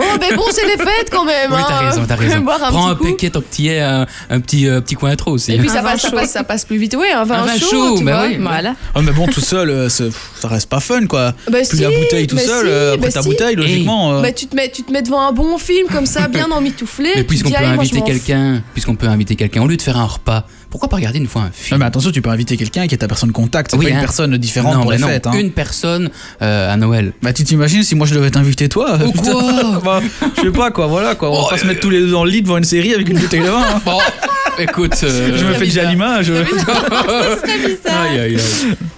[0.00, 1.50] Oh, mais bon, c'est les fêtes quand même.
[1.50, 1.64] Oui, hein.
[1.68, 2.38] t'as raison, t'as raison.
[2.38, 4.06] Boire un Prends un paquet tant que t'y es, un,
[4.40, 5.52] petit, euh, petit coin trop aussi.
[5.52, 5.72] Et puis hein.
[5.74, 6.94] ça passe, ça, passe, ça passe plus vite.
[6.98, 8.26] Oui, un vin, Un vin chaud, chaud, tu bah vois.
[8.28, 8.36] oui.
[8.40, 8.74] Voilà.
[8.94, 10.04] Oh, mais bon, tout seul, euh, ça
[10.44, 11.32] reste pas fun quoi.
[11.50, 13.28] Bah, Plus si, la bouteille tout bah seul, si, euh, après bah ta si.
[13.28, 14.12] bouteille, logiquement.
[14.12, 16.48] euh, Bah, tu, te mets, tu te mets devant un bon film comme ça, bien
[16.52, 17.10] emmitouflé.
[17.16, 20.44] Mais puisqu'on peut inviter quelqu'un, puisqu'on peut inviter quelqu'un, au lieu de faire un repas,
[20.70, 22.94] pourquoi pas regarder une fois un Non, film mais attention, tu peux inviter quelqu'un qui
[22.94, 23.70] est ta personne contact.
[23.70, 24.00] C'est Oui, pas une hein.
[24.00, 25.26] personne différente Non, pour mais les non, fêtes.
[25.26, 25.32] hein.
[25.32, 26.10] Une personne
[26.42, 27.12] euh, à Noël.
[27.22, 28.98] Bah tu t'imagines si moi je devais t'inviter toi?
[29.04, 29.32] Ou putain.
[29.32, 29.80] quoi?
[29.84, 30.00] Bah,
[30.36, 31.30] Je sais pas quoi, voilà quoi.
[31.30, 32.92] On va Oh, pas se mettre tous les deux dans le lit devant une série
[32.94, 33.62] avec une bouteille de vin.
[33.62, 33.80] hein.
[33.84, 33.98] Bon,
[34.58, 34.94] écoute.
[35.04, 36.30] euh, Je me fais déjà l'image.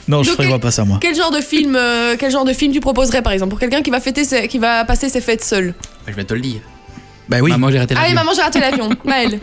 [0.09, 0.99] Non, je Donc, prévois pas ça moi.
[1.01, 3.83] Quel genre de film, euh, quel genre de film tu proposerais par exemple pour quelqu'un
[3.83, 5.75] qui va fêter, ses- qui va passer ses fêtes seul?
[6.09, 6.61] Je vais te le dire.
[7.31, 7.51] Bah oui.
[7.51, 8.15] Maman, j'ai raté la Allez, vie.
[8.15, 8.89] maman, j'ai raté l'avion.
[9.05, 9.39] Maëlle.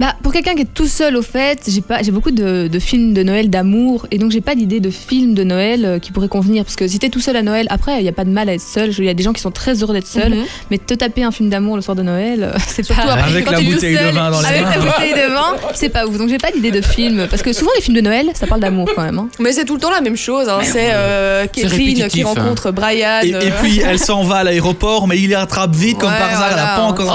[0.00, 2.78] Bah, pour quelqu'un qui est tout seul au fait, j'ai pas, j'ai beaucoup de, de
[2.78, 6.12] films de Noël d'amour et donc j'ai pas d'idée de film de Noël euh, qui
[6.12, 8.22] pourrait convenir parce que si t'es tout seul à Noël, après il y a pas
[8.24, 8.92] de mal à être seul.
[8.96, 10.44] Il y a des gens qui sont très heureux d'être seuls, Mhm.
[10.70, 13.14] mais te taper un film d'amour le soir de Noël, euh, c'est Surtout pas.
[13.14, 14.70] après, Avec quand la tu es bouteille de seul, vin dans les Avec mains.
[14.70, 16.16] ta bouteille de vin, c'est pas ouf.
[16.16, 18.60] Donc j'ai pas d'idée de film parce que souvent les films de Noël, ça parle
[18.60, 19.18] d'amour quand même.
[19.18, 19.28] hein.
[19.40, 20.48] Mais c'est tout le temps la même chose.
[20.48, 20.60] hein.
[20.62, 22.24] C'est euh, qui hein.
[22.24, 23.18] rencontre Brian.
[23.24, 26.08] Et, et euh, puis elle s'en va à l'aéroport, mais il les rattrape vite comme
[26.12, 26.76] ouais, par hasard, elle a voilà.
[26.76, 27.10] pas encore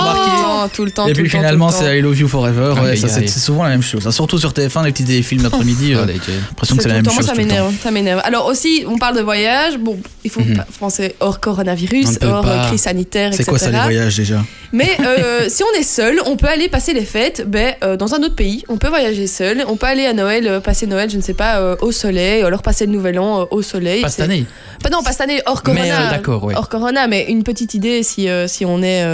[0.73, 1.07] tout le temps.
[1.07, 1.85] et tout puis le temps, finalement tout le temps.
[1.87, 4.09] c'est I Love You Forever, ouais, Aïe, ça aïe, c'est c'est souvent la même chose.
[4.09, 7.25] Surtout sur TF1, les petits films d'après-midi, euh, Ah, l'impression que c'est la même chose.
[7.25, 7.49] ça tout le temps.
[7.55, 8.21] m'énerve, ça m'énerve.
[8.23, 9.77] Alors aussi, on parle de voyage.
[9.77, 10.63] Bon, il faut Mhm.
[10.79, 13.49] penser hors coronavirus, hors euh, crise sanitaire, C'est etc.
[13.49, 16.93] quoi ça les voyages déjà Mais euh, si on est seul, on peut aller passer
[16.93, 18.63] les fêtes ben, dans un autre pays.
[18.69, 19.63] On peut voyager seul.
[19.67, 22.61] On peut aller à Noël, passer Noël, je ne sais pas, au soleil, ou alors
[22.61, 24.01] passer le Nouvel An au soleil.
[24.01, 24.45] Pas cette C'est- année.
[24.81, 26.09] Pas, non, pas cette année, hors corona.
[26.11, 26.49] d'accord.
[26.55, 29.05] Hors corona, mais une petite idée si, si, on, est,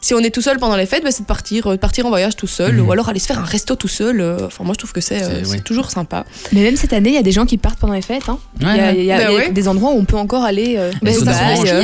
[0.00, 2.08] si on est tout seul pendant les fêtes, ben, c'est de partir, euh, partir en
[2.10, 2.86] voyage tout seul, Mhm.
[2.86, 4.20] ou alors aller se faire un resto tout seul.
[4.20, 6.24] euh, Enfin, moi, je trouve que c'est euh, toujours sympa.
[6.52, 8.28] Mais même cette année, il y a des gens qui partent pendant les fêtes.
[8.28, 8.38] hein.
[8.60, 9.50] Il y a, Ouais, il y a- Bah il y a ouais.
[9.50, 10.74] des endroits où on peut encore aller.
[10.78, 11.32] euh, au ça,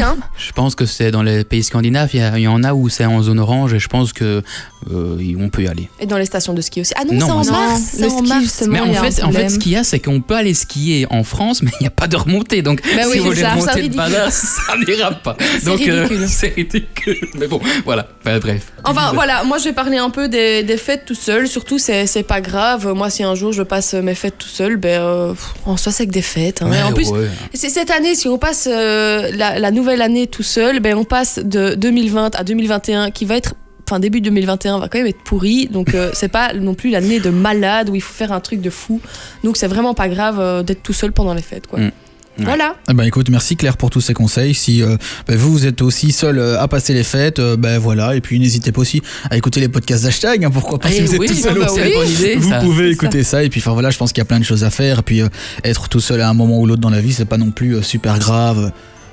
[0.03, 0.17] hein.
[0.39, 3.05] Je pense que c'est dans les pays scandinaves, il y, y en a où c'est
[3.07, 4.43] en zone orange et je pense que
[4.91, 5.89] euh, on peut y aller.
[6.01, 6.93] Et dans les stations de ski aussi.
[6.97, 7.81] Ah non, Non, c'est en mars.
[7.99, 8.43] Non, le ski, mars.
[8.43, 8.73] justement.
[8.73, 11.25] Mais en fait, en fait, ce qu'il y a, c'est qu'on peut aller skier en
[11.25, 12.63] France, mais il n'y a pas de remontée.
[12.63, 13.97] Donc, Bah oui, si vous voulez remonter de.
[13.97, 15.37] Bada, ça n'ira pas.
[15.59, 16.27] C'est Donc, euh, ridicule.
[16.29, 17.29] c'est ridicule.
[17.35, 18.09] Mais bon, voilà.
[18.25, 18.73] Enfin, bref.
[18.85, 21.47] Enfin voilà, moi je vais parler un peu des, des fêtes tout seul.
[21.47, 22.93] Surtout, c'est c'est pas grave.
[22.95, 25.35] Moi, si un jour je passe mes fêtes tout seul, ben euh,
[25.67, 26.63] en soi c'est que des fêtes.
[26.63, 26.71] hein.
[26.71, 27.29] Ouais, en plus, ouais.
[27.55, 31.05] c'est cette année, si on passe euh, la, la nouvelle année tout seul, ben on
[31.05, 33.55] passe de 2020 à 2021, qui va être
[33.89, 37.21] Enfin, début 2021 va quand même être pourri, donc euh, c'est pas non plus l'année
[37.21, 39.01] de malade où il faut faire un truc de fou.
[39.45, 41.79] Donc c'est vraiment pas grave euh, d'être tout seul pendant les fêtes, quoi.
[41.81, 41.91] Mm.
[42.39, 42.45] Ouais.
[42.47, 42.77] Voilà.
[42.91, 44.55] Eh ben écoute, merci Claire pour tous ces conseils.
[44.55, 44.97] Si euh,
[45.29, 48.17] ben, vous, vous êtes aussi seul euh, à passer les fêtes, euh, ben voilà.
[48.17, 50.43] Et puis n'hésitez pas aussi à écouter les podcasts d'hashtag.
[50.43, 52.61] hein, pourquoi pas Eh si vous êtes oui, tout seul bah bonne idée, Vous ça.
[52.61, 53.45] pouvez écouter ça.
[53.45, 55.01] Et puis enfin voilà, je pense qu'il y a plein de choses à faire.
[55.01, 55.29] Et puis euh,
[55.63, 57.77] être tout seul à un moment ou l'autre dans la vie, c'est pas non plus
[57.77, 58.73] euh, super grave.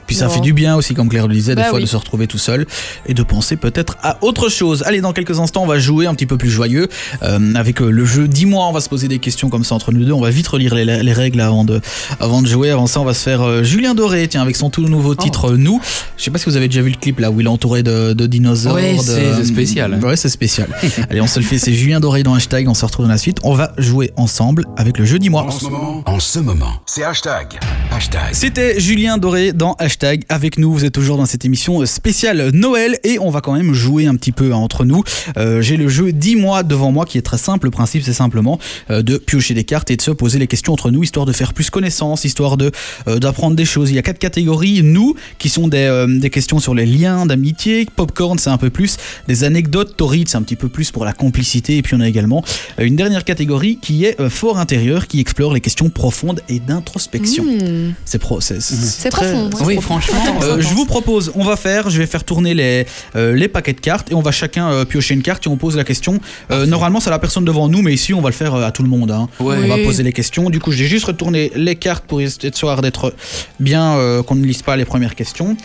[0.10, 1.84] Puis ça fait du bien aussi, comme Claire le disait, des Bah fois oui.
[1.84, 2.66] de se retrouver tout seul
[3.06, 4.82] et de penser peut-être à autre chose.
[4.88, 6.88] Allez, dans quelques instants, on va jouer un petit peu plus joyeux
[7.22, 8.28] euh, avec euh, le jeu.
[8.28, 10.12] Dis-moi, on va se poser des questions comme ça entre nous deux.
[10.12, 11.80] On va vite relire les, les règles avant de,
[12.20, 12.72] avant de jouer.
[12.72, 15.52] Avant ça, on va se faire euh, Julien Doré, tiens, avec son tout nouveau titre
[15.52, 15.80] euh, Nous.
[16.18, 17.84] Je sais pas si vous avez déjà vu le clip là où il est entouré
[17.84, 18.74] de, de dinosaures.
[18.74, 20.00] Ouais, de- c'est- c'est spécial.
[20.04, 20.68] Ouais, c'est spécial.
[21.12, 21.60] Allez, on se le fait.
[21.60, 22.68] C'est Julien Doré dans hashtag.
[22.68, 23.38] On se retrouve dans la suite.
[23.44, 25.20] On va jouer ensemble avec le jeu.
[25.20, 25.44] Dis-moi.
[25.44, 27.60] En ce moment, en ce moment, c'est hashtag.
[27.92, 28.30] Hashtag.
[28.34, 30.72] C'était Julien Doré dans Hashtag avec nous.
[30.74, 34.16] Vous êtes toujours dans cette émission spéciale Noël et on va quand même jouer un
[34.16, 35.04] petit peu hein, entre nous.
[35.38, 37.68] Euh, J'ai le jeu 10 mois devant moi qui est très simple.
[37.68, 38.60] Le principe c'est simplement
[38.90, 41.32] euh, de piocher des cartes et de se poser les questions entre nous histoire de
[41.34, 42.72] faire plus connaissance, histoire de
[43.08, 43.90] euh, d'apprendre des choses.
[43.92, 44.82] Il y a quatre catégories.
[44.84, 47.86] Nous qui sont des, euh, des questions sur les liens d'amitié.
[47.96, 49.96] Popcorn c'est un peu plus des anecdotes.
[49.98, 51.78] Torrid c'est un petit peu plus pour la complicité.
[51.78, 52.44] Et puis on a également
[52.78, 57.44] une dernière catégorie qui est euh, fort intérieur qui explore les questions profondes et d'introspection.
[57.44, 57.94] Mmh.
[58.06, 59.50] C'est pro, très- profond.
[59.50, 59.89] Oui, c'est profond.
[59.90, 63.48] Franchement, Euh, je vous propose, on va faire, je vais faire tourner les, euh, les
[63.48, 65.84] paquets de cartes et on va chacun euh, piocher une carte et on pose la
[65.84, 66.20] question.
[66.68, 68.90] Normalement, c'est la personne devant nous, mais ici, on va le faire à tout le
[68.90, 69.10] monde.
[69.12, 69.28] hein.
[69.40, 69.58] Ouais.
[69.64, 70.50] On va poser les questions.
[70.52, 73.14] Du coup, j'ai juste retourné les cartes pour être sûr d'être
[73.60, 75.58] bien, qu'on ne lise pas les premières questions.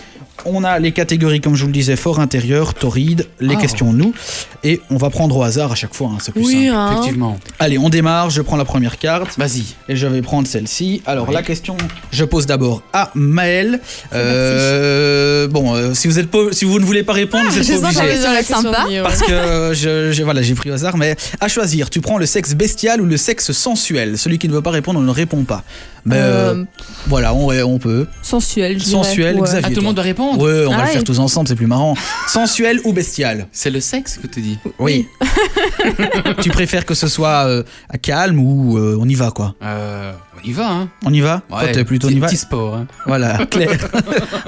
[0.46, 3.60] On a les catégories, comme je vous le disais, fort intérieur, torride, les Ah.
[3.60, 4.12] questions nous.
[4.62, 6.74] Et on va prendre au hasard à chaque fois, hein, c'est plus Oui, simple.
[6.76, 6.90] hein.
[6.92, 7.38] Effectivement.
[7.58, 9.38] Allez, on démarre, je prends la première carte.
[9.38, 9.64] Vas-y.
[9.88, 11.02] Et je vais prendre celle-ci.
[11.06, 11.34] Alors Oui.
[11.34, 11.76] la question,
[12.10, 13.80] je pose d'abord à Maëlle.
[14.12, 17.72] Euh, bon, euh, si vous êtes pas, si vous ne voulez pas répondre, vous je
[17.72, 18.14] êtes pas sens obligé.
[18.16, 18.86] que ça va être sympa.
[19.02, 19.32] Parce que
[19.74, 23.00] je, je- voilà, j'ai pris au hasard, mais à choisir, tu prends le sexe bestial
[23.00, 24.18] ou le sexe sensuel?
[24.18, 25.62] Celui qui ne veut pas répondre, on ne répond pas.
[26.06, 26.64] Mais euh, Euh,
[27.06, 28.06] voilà, on, on peut.
[28.22, 29.40] sensuel, je Sensuel, dirais.
[29.40, 29.48] Ouais.
[29.48, 29.62] Xavier.
[29.64, 30.33] Ah, tout le monde doit répondre?
[30.38, 30.92] Ouais, on va Ah le ouais.
[30.92, 31.94] faire tous ensemble, c'est plus marrant.
[32.28, 33.46] Sensuel ou bestial?
[33.52, 35.06] C'est le sexe que tu dis Oui.
[36.42, 39.54] tu préfères que ce soit euh, à calme ou euh, on y va quoi?
[39.62, 42.36] Euh, On y va, hein On y va Toi, t'es plutôt on y va petit
[42.36, 42.74] sport.
[42.74, 42.86] Hein.
[43.06, 43.70] Voilà, Claire.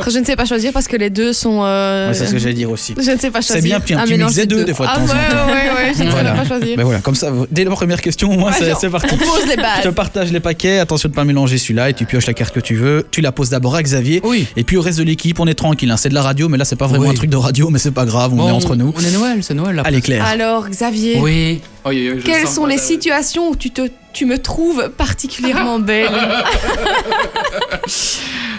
[0.09, 1.61] Je ne sais pas choisir parce que les deux sont.
[1.64, 2.94] euh, Ouais, c'est ce que j'allais dire aussi.
[3.01, 3.62] Je ne sais pas choisir.
[3.62, 4.64] C'est bien, puis un Ah, petit mix des deux, deux.
[4.64, 5.46] des fois, de Ah temps ouais, en temps.
[5.46, 5.53] ouais,
[5.87, 6.31] ouais, je ne Voilà.
[6.33, 6.77] sais pas choisir.
[6.77, 9.09] Ben voilà, comme ça, dès la première question, moi, Ouais, c'est parti.
[9.14, 12.05] On pose les Je te partage les paquets, attention de pas mélanger celui-là et tu
[12.05, 13.07] pioches la carte que tu veux.
[13.11, 14.20] Tu la poses d'abord à Xavier.
[14.25, 14.46] Oui.
[14.57, 15.90] Et puis au reste de l'équipe, on est tranquille.
[15.90, 15.96] hein.
[15.96, 17.11] C'est de la radio, mais là, c'est pas vraiment Oui.
[17.11, 18.92] un truc de radio, mais c'est pas grave, on Bon, est entre nous.
[18.96, 19.83] On est Noël, c'est Noël là.
[19.85, 20.25] Allez, Claire.
[20.25, 21.61] Alors, Xavier, Oui.
[21.85, 21.90] Oh,
[22.25, 23.83] quelles sont les situations où tu, te,
[24.17, 26.09] tu me trouves particulièrement belle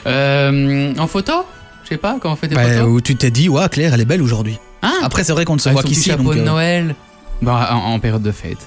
[0.06, 1.34] Euh, en photo?
[1.84, 2.88] Je sais pas, quand on fait des Bah, photos.
[2.88, 4.58] où tu t'es dit, ouais, Claire, elle est belle aujourd'hui.
[4.82, 6.10] Ah, Après, c'est vrai qu'on ne se avec voit son petit qu'ici.
[6.12, 6.96] chapeau donc, de euh, Noël.
[7.42, 8.58] Bah, en, en période de fête.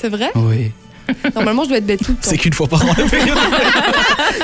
[0.00, 0.30] C'est vrai?
[0.36, 0.70] Oui.
[1.34, 2.30] Normalement, je dois être belle tout le temps.
[2.30, 2.86] C'est qu'une fois par an.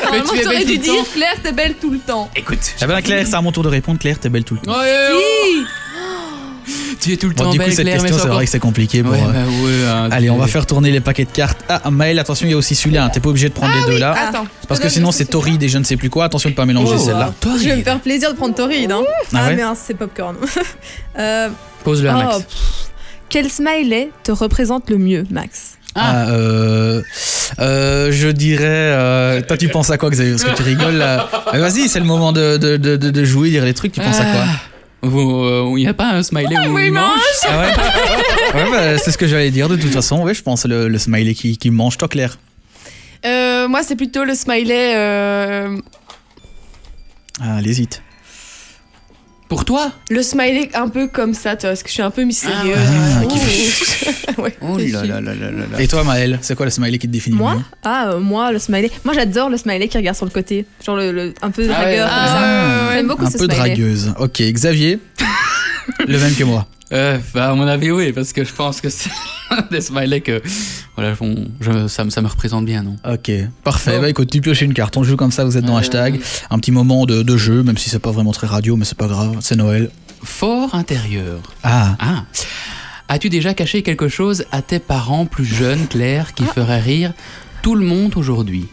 [0.03, 2.29] Normalement, tu es belle dû tout le dire Claire, t'es belle tout le temps.
[2.35, 2.59] Écoute.
[2.83, 3.99] Eh ben, Claire, c'est à mon tour de répondre.
[3.99, 4.73] Claire, t'es belle tout le temps.
[4.73, 4.79] Si
[7.01, 8.51] Tu es tout le Bon, temps du coup, belle, cette Claire, question, c'est vrai que
[8.51, 9.01] c'est compliqué.
[9.03, 11.59] Ouais, euh, bah ouais, hein, Allez, on va faire tourner les paquets de cartes.
[11.69, 13.05] Ah, Maël, attention, il y a aussi celui-là.
[13.05, 13.09] hein.
[13.09, 14.15] T'es pas obligé de prendre les deux là.
[14.29, 14.47] Attends.
[14.69, 16.25] Parce que sinon, c'est torride et je ne sais plus quoi.
[16.27, 17.33] Attention de pas mélanger Oh, celle-là.
[17.59, 18.92] Je vais me faire plaisir de prendre Torride.
[18.92, 19.03] Hein.
[19.33, 20.37] Ah Ah, ouais mais c'est popcorn.
[21.19, 21.48] euh,
[21.85, 22.37] Pose-le à oh, Max.
[22.38, 22.90] pff.
[23.31, 27.01] Quel smiley te représente le mieux, Max Ah, euh,
[27.61, 28.65] euh, je dirais.
[28.67, 30.33] euh, toi, tu penses à quoi, Xavier?
[30.33, 31.29] Parce que tu rigoles là.
[31.55, 33.92] Vas-y, c'est le moment de, de, de, de- de jouer, dire les trucs.
[33.92, 34.44] Tu penses à quoi?
[35.03, 38.98] Vous, euh, Il n'y a pas un smiley où il mange Ah ouais, Ouais, bah,
[38.98, 40.23] C'est ce que j'allais dire de toute façon.
[40.23, 42.38] Ouais, je pense le, le smiley qui, qui mange, toi, Claire.
[43.25, 44.94] Euh, moi, c'est plutôt le smiley.
[44.96, 45.77] euh,
[47.40, 48.03] Ah, elle hésite.
[49.51, 52.11] Pour toi le smiley un peu comme ça, tu vois, parce que je suis un
[52.11, 52.79] peu mystérieuse.
[52.79, 53.23] Ah,
[54.40, 55.35] Ouais, Oh là là là.
[55.81, 58.59] Et toi, Maël, c'est quoi le smiley qui te définit Moi Ah, euh, moi, le
[58.61, 58.90] smiley.
[59.05, 60.65] Moi, j'adore le smiley qui regarde sur le côté.
[60.87, 62.40] Genre le, le- un peu Ah ouais, dragueur comme ah ça.
[62.40, 62.94] ouais, ouais.
[62.96, 63.57] J'aime beaucoup Un ce peu smiley.
[63.57, 64.15] dragueuse.
[64.19, 64.98] Ok, Xavier.
[66.07, 66.67] le même que moi.
[66.93, 69.11] Euh, bah, à mon avis, oui, parce que je pense que c'est
[69.71, 70.43] des smileys que.
[70.97, 71.15] Voilà,
[71.61, 72.97] je- ça, me- ça me représente bien, non?
[73.09, 73.31] Ok,
[73.63, 73.95] parfait.
[73.97, 74.01] Oh.
[74.01, 74.97] Bah écoute, tu pioches une carte.
[74.97, 76.21] On joue comme ça, vous êtes dans Euh, hashtag.
[76.51, 78.99] Un petit moment de, de jeu, même si c'est pas vraiment très radio, mais c'est
[78.99, 79.37] pas grave.
[79.41, 79.91] C'est Noël.
[80.25, 81.41] Fort intérieur.
[81.63, 82.25] Ah, Ah.
[83.09, 87.13] As-tu déjà caché quelque chose à tes parents plus jeunes, Claire, qui ferait rire
[87.63, 88.67] tout le monde aujourd'hui?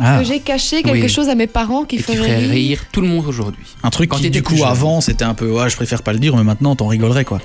[0.00, 0.18] Ah.
[0.18, 1.08] Que j'ai caché quelque Oui.
[1.08, 2.50] chose à mes parents qui ferait ferait rire.
[2.50, 4.66] rire tout le monde aujourd'hui Un truc Quand qui, du coup, jeune.
[4.66, 5.50] avant, c'était un peu.
[5.50, 7.40] Ouais, je préfère pas le dire, mais maintenant, t'en rigolerais, quoi.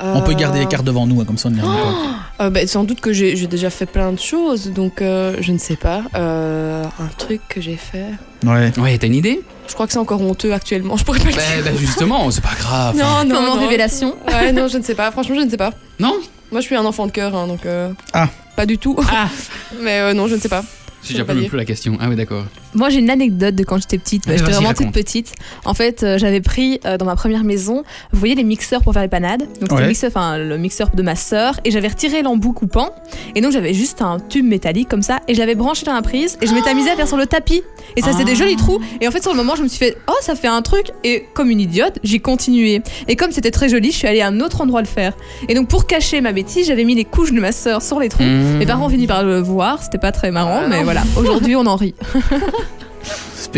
[0.00, 2.44] On peut garder les cartes devant nous, hein, comme ça, on ne les remet pas.
[2.44, 5.52] Euh, bah, sans doute que j'ai j'ai déjà fait plein de choses, donc euh, je
[5.52, 6.02] ne sais pas.
[6.16, 8.06] Euh, un truc que j'ai fait.
[8.44, 8.72] Ouais.
[8.76, 9.40] Ouais, t'as une idée?
[9.68, 10.96] Je crois que c'est encore honteux actuellement.
[10.96, 11.64] Je pourrais pas le bah, dire.
[11.64, 12.96] bah, justement, c'est pas grave.
[12.98, 13.62] Non, non, Moment non.
[13.62, 14.14] révélation.
[14.26, 15.10] Ouais, non, je ne sais pas.
[15.12, 15.72] Franchement, je ne sais pas.
[16.00, 16.14] Non?
[16.50, 17.64] Moi, je suis un enfant de cœur, hein, donc.
[17.64, 18.28] euh, Ah.
[18.56, 18.96] Pas du tout.
[19.10, 19.28] Ah
[19.80, 20.64] Mais euh, non, je ne sais pas.
[21.26, 21.48] Pas dire.
[21.48, 21.96] plus la question.
[22.00, 22.46] Ah oui, d'accord.
[22.74, 24.26] Moi, j'ai une anecdote de quand j'étais petite.
[24.26, 24.86] Bah, j'étais vraiment raconte.
[24.86, 25.32] toute petite.
[25.64, 28.92] En fait, euh, j'avais pris euh, dans ma première maison, vous voyez les mixeurs pour
[28.92, 29.40] faire les panades?
[29.60, 29.80] Donc, c'était Ouais.
[29.82, 31.58] le, mixeur, enfin, le mixeur de ma sœur.
[31.64, 32.90] Et j'avais retiré l'embout coupant.
[33.34, 35.20] Et donc, j'avais juste un tube métallique comme ça.
[35.28, 36.38] Et je l'avais branché dans la prise.
[36.42, 37.62] Et je m'étais amusée à faire sur le tapis.
[37.96, 38.34] Et ça, c'était des Ah.
[38.34, 38.80] jolis trous.
[39.00, 40.86] Et en fait, sur le moment, je me suis fait, oh, ça fait un truc.
[41.04, 42.82] Et comme une idiote, j'ai continué.
[43.08, 45.12] Et comme c'était très joli, je suis allée à un autre endroit le faire.
[45.48, 48.08] Et donc, pour cacher ma bêtise, j'avais mis les couches de ma sœur sur les
[48.08, 48.22] trous.
[48.24, 48.58] Mmh.
[48.58, 49.82] Mes parents ont fini par le voir.
[49.82, 50.60] C'était pas très marrant.
[50.64, 51.02] Ah, mais voilà.
[51.16, 51.94] Aujourd'hui, on en rit.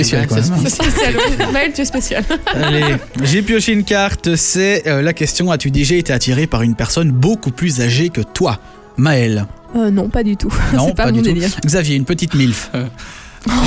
[0.03, 0.39] Spécial, Ouais, quoi.
[0.43, 1.15] c'est C'est spécial.
[1.53, 2.25] Maël, tu es spécial.
[2.55, 4.37] Allez, j'ai pioché une carte.
[4.37, 8.21] C'est euh, la question as-tu déjà été attiré par une personne beaucoup plus âgée que
[8.21, 8.59] toi?
[8.99, 9.47] Maël.
[9.75, 10.53] Euh, non, pas du tout.
[10.75, 11.35] Non, c'est pas, pas mon du tout.
[11.35, 11.51] délire.
[11.65, 12.71] Xavier, une petite MILF.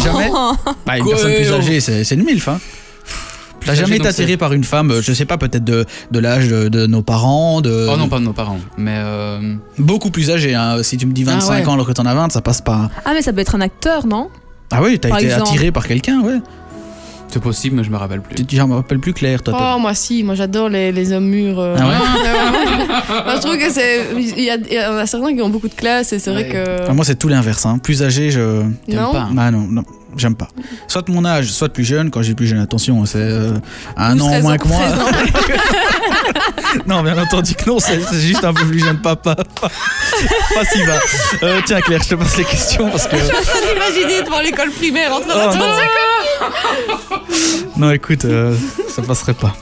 [0.03, 0.29] Jamais?
[0.85, 1.55] Bah, Une Quoi, personne plus oh.
[1.55, 2.47] âgée, c'est c'est une MILF.
[2.47, 2.59] Hein.
[3.65, 6.47] T'as jamais été attiré par une femme, euh, je sais pas, peut-être de, de l'âge
[6.47, 8.59] de, de nos parents, de Oh non, pas de nos parents.
[8.77, 8.95] Mais.
[8.95, 10.55] euh, beaucoup plus âgé.
[10.55, 10.81] Hein.
[10.81, 11.67] Si tu me dis 25 Ah ouais.
[11.67, 12.89] ans alors que t'en as 20, ça passe pas.
[13.03, 14.29] Ah, mais ça peut être un acteur, non?
[14.71, 15.49] Ah oui, t'as été exemple.
[15.49, 16.39] attiré par quelqu'un, ouais.
[17.31, 18.43] C'est possible, mais je me rappelle plus.
[18.45, 19.73] Tu je me rappelle plus clair, toi.
[19.75, 20.23] Oh, moi, si.
[20.23, 21.59] Moi, j'adore les, les hommes mûrs.
[21.59, 21.75] euh.
[21.79, 21.95] Ah ouais?
[23.25, 24.07] Moi, je trouve que c'est.
[24.17, 26.87] Il y, y en a certains qui ont beaucoup de classe et c'est vrai que.
[26.89, 27.65] Ah, moi, c'est tout l'inverse.
[27.65, 27.77] Hein.
[27.77, 28.63] Plus âgé, je.
[28.87, 29.11] Non?
[29.11, 29.35] pas, hein.
[29.37, 29.83] Ah non, non,
[30.17, 30.47] j'aime pas.
[30.87, 32.09] Soit mon âge, soit plus jeune.
[32.09, 33.53] Quand j'ai plus jeune, attention, c'est euh,
[33.95, 34.79] un an moins que moi.
[36.87, 39.35] non, bien entendu que non, c'est juste un peu plus jeune papa.
[39.35, 40.99] Pas, pas si bas.
[41.43, 43.15] Euh, tiens, Claire, je te passe les questions parce que.
[43.15, 45.79] Imaginez devant l'école primaire en train Oh, d'attendre.
[47.77, 47.91] Non.
[47.91, 48.55] écoute, euh,
[48.87, 49.55] ça passerait pas.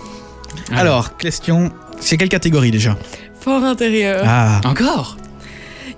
[0.72, 1.72] Alors, question.
[2.00, 2.98] C'est quelle catégorie déjà?
[3.40, 4.24] Fort intérieur.
[4.26, 5.18] Ah, Encore?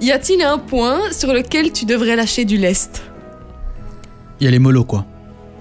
[0.01, 3.03] Y a-t-il un point sur lequel tu devrais lâcher du lest?
[4.39, 5.05] Il y a les mollos, quoi.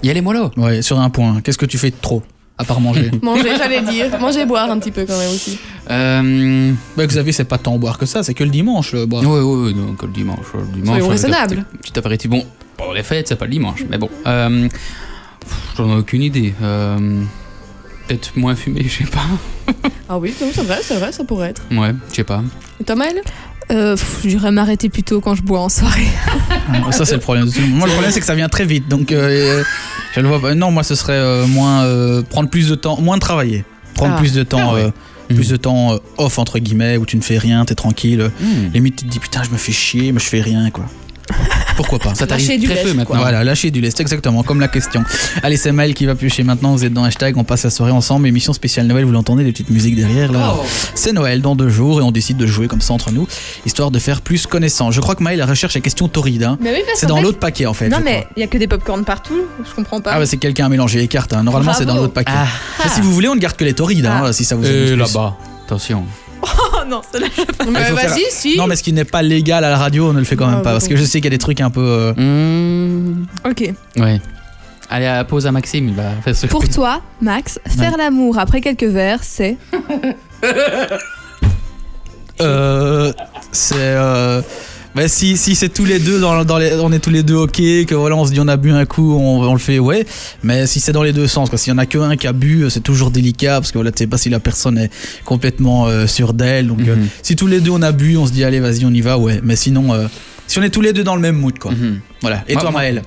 [0.03, 0.51] Il y a les mollos.
[0.57, 1.41] Ouais, sur un point.
[1.41, 2.23] Qu'est-ce que tu fais de trop
[2.57, 3.11] À part manger?
[3.23, 4.17] Manger, j'allais dire.
[4.21, 5.59] Manger, boire un petit peu quand même aussi.
[5.91, 6.73] Euh.
[6.97, 9.25] Bah, Xavier, c'est pas tant boire que ça, c'est que le dimanche, le boire.
[9.25, 10.47] Ouais, ouais, ouais, donc le dimanche.
[10.55, 11.65] Le dimanche Soyons raisonnables.
[11.73, 12.31] t'as- Petit apéritif.
[12.31, 12.45] Bon,
[12.79, 14.09] pour les fêtes, c'est pas le dimanche, mais bon.
[14.27, 14.69] Euh,
[15.77, 16.55] J'en ai aucune idée.
[16.63, 17.23] Euh,
[18.07, 19.27] Peut-être moins fumé, je sais pas.
[20.09, 21.63] Ah oui, non, c'est vrai, c'est vrai, ça pourrait être.
[21.71, 22.43] Ouais, je sais pas.
[22.81, 23.21] Et toi, Maël
[23.71, 26.07] Euh, J'irais m'arrêter plus tôt quand je bois en soirée.
[26.73, 27.45] Ah, Ça, c'est le problème.
[27.47, 27.79] de tout le monde.
[27.81, 28.89] Moi, le problème, c'est que ça vient très vite.
[28.89, 29.63] Donc, euh,
[30.15, 30.55] je le vois pas.
[30.55, 31.83] Non, moi, ce serait euh, moins.
[31.85, 32.99] euh, prendre plus de temps.
[33.01, 33.65] Moins de travailler.
[33.95, 34.19] Prendre Ah.
[34.21, 34.71] plus de temps.
[34.71, 34.85] Ah ouais.
[34.85, 38.31] euh, Plus de temps euh, off, entre guillemets, où tu ne fais rien, t'es tranquille.
[38.41, 38.73] Hmm.
[38.73, 40.87] Limite, tu te dis, putain, je me fais chier, mais je fais rien, quoi.
[41.77, 42.15] Pourquoi pas?
[42.15, 42.97] Ça Lâcher t'arrive du très lest, peu quoi.
[42.97, 43.19] maintenant.
[43.21, 45.05] Voilà, lâcher du lest, exactement, comme la question.
[45.43, 46.73] Allez, c'est Maël qui va piocher maintenant.
[46.73, 48.27] Vous êtes dans hashtag, on passe la soirée ensemble.
[48.27, 50.55] Émission spéciale Noël, vous l'entendez, des petites musiques derrière là.
[50.57, 50.65] Oh.
[50.95, 53.27] C'est Noël dans deux jours et on décide de jouer comme ça entre nous,
[53.67, 54.95] histoire de faire plus connaissance.
[54.95, 56.43] Je crois que Maël recherche la question torride.
[56.43, 56.59] hein.
[56.61, 57.89] Mais oui, parce C'est dans fait- l'autre paquet en fait.
[57.89, 59.43] Non, mais il y a que des popcorn partout.
[59.69, 60.13] Je comprends pas.
[60.15, 61.33] Ah, bah, c'est quelqu'un a mélangé les cartes.
[61.33, 61.43] hein.
[61.45, 62.33] Normalement, c'est dans l'autre paquet.
[62.35, 62.47] Ah.
[62.85, 64.97] Mais si vous voulez, on ne garde que les torrides, hein, si ça vous plus.
[64.97, 66.05] là-bas, attention.
[66.73, 67.27] Oh non, c'est là.
[67.71, 68.57] Mais faut vas-y, si.
[68.57, 70.47] Non, mais ce qui n'est pas légal à la radio, on ne le fait quand
[70.47, 70.73] même Ah, pas.
[70.73, 71.81] Parce que je sais qu'il y a des trucs un peu.
[71.81, 73.27] euh, Hmm.
[73.49, 73.73] Ok.
[73.97, 74.21] Ouais.
[74.91, 78.61] Allez, à pause à Maxime, il va faire ce Pour toi, Max, faire l'amour après
[78.61, 79.57] quelques verres, c'est.
[82.41, 83.13] Euh,
[83.53, 84.41] c'est euh,
[84.95, 87.35] bah, si, si c'est tous les deux dans, dans les, on est tous les deux
[87.37, 87.53] ok
[87.87, 90.07] que voilà on se dit on a bu un coup on, on le fait ouais
[90.43, 92.27] mais si c'est dans les deux sens quoi s'il y en a que un qui
[92.27, 94.91] a bu c'est toujours délicat parce que voilà tu sais pas si la personne est
[95.25, 97.09] complètement euh, sûre d'elle donc euh, Mhm.
[97.23, 99.19] si tous les deux on a bu on se dit allez vas-y on y va
[99.19, 100.07] ouais mais sinon euh,
[100.47, 102.01] si on est tous les deux dans le même mood quoi Mhm.
[102.23, 103.03] voilà et Moi- toi moi- Maël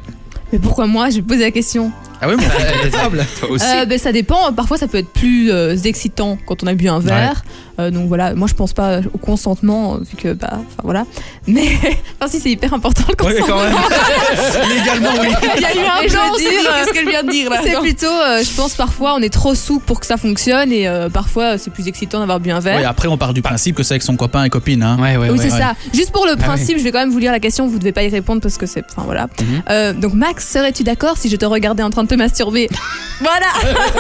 [0.54, 1.10] Mais pourquoi moi?
[1.10, 1.92] J'ai posé la question.
[2.22, 3.66] ah ouais mais on fait Toi aussi.
[3.66, 4.52] Euh, ben, ça dépend.
[4.54, 7.42] Parfois, ça peut être plus euh, excitant quand on a bu un verre.
[7.46, 11.06] Euh, donc voilà, moi je pense pas au consentement, euh, vu que bah, enfin voilà.
[11.48, 11.64] Mais
[12.20, 13.56] enfin si c'est hyper important le ouais consentement.
[13.58, 15.28] quand même légalement oui
[15.58, 18.56] Il y a eu un qu'est-ce qu'elle vient de dire là C'est plutôt, euh, je
[18.56, 21.88] pense parfois on est trop souple pour que ça fonctionne et euh, parfois c'est plus
[21.88, 22.78] excitant d'avoir bu un verre.
[22.78, 24.98] Ouais, après on part du principe que c'est avec son copain et copine hein.
[25.00, 25.50] Ouais, ouais, oui, ouais.
[25.50, 25.74] c'est ça.
[25.94, 27.68] Juste pour le Ah principe, je vais quand même vous lire la question.
[27.68, 28.84] Vous devez pas y répondre parce que c'est.
[28.92, 29.28] Enfin voilà.
[29.40, 29.64] Mhm.
[29.70, 32.70] Euh, donc Max, serais-tu d'accord si je te regardais en train de te masturber?
[33.22, 33.46] Voilà.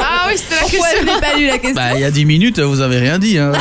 [0.01, 1.05] Ah oui, c'était la Pourquoi question.
[1.07, 1.75] je n'ai pas lu la question?
[1.75, 3.38] Bah, il y a 10 minutes, vous avez rien dit.
[3.38, 3.51] Hein.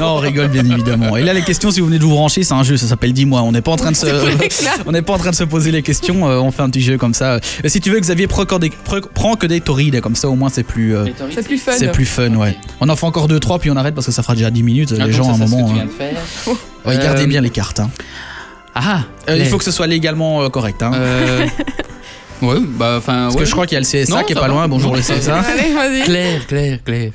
[0.00, 1.16] Non, on rigole bien évidemment.
[1.16, 3.12] Et là, les questions, si vous venez de vous brancher, c'est un jeu, ça s'appelle
[3.12, 3.42] Dis-moi.
[3.42, 4.06] On n'est pas en train de se,
[4.86, 6.28] on n'est pas en train de se poser les questions.
[6.28, 7.38] euh, on fait un petit jeu comme ça.
[7.62, 10.28] Et si tu veux, Xavier, prends encore des- pre- prends que des torrides, comme ça,
[10.28, 11.72] au moins, c'est plus, euh, C'est plus fun.
[11.76, 12.56] c'est plus fun, ouais.
[12.80, 14.90] On en fait encore 2-3 puis on arrête parce que ça fera déjà 10 minutes.
[14.92, 15.86] Ah, les donc gens, ça, à un que moment, hein.
[15.96, 16.54] faire.
[16.86, 17.80] Ouais, gardez Euh, bien les cartes.
[17.80, 17.90] hein.
[18.74, 20.82] Ah, Euh, il faut que ce soit légalement euh, correct.
[20.82, 20.92] Hein.
[20.94, 21.46] Euh,
[22.42, 23.24] ouais, bah, enfin.
[23.24, 23.40] parce ouais.
[23.40, 24.48] que je crois qu'il y a le CSA Non, qui est pas va.
[24.48, 24.68] loin.
[24.68, 25.00] Bonjour le.
[25.02, 25.40] CSA.
[25.40, 26.02] Allez, vas-y.
[26.04, 27.10] Claire, Claire, Claire.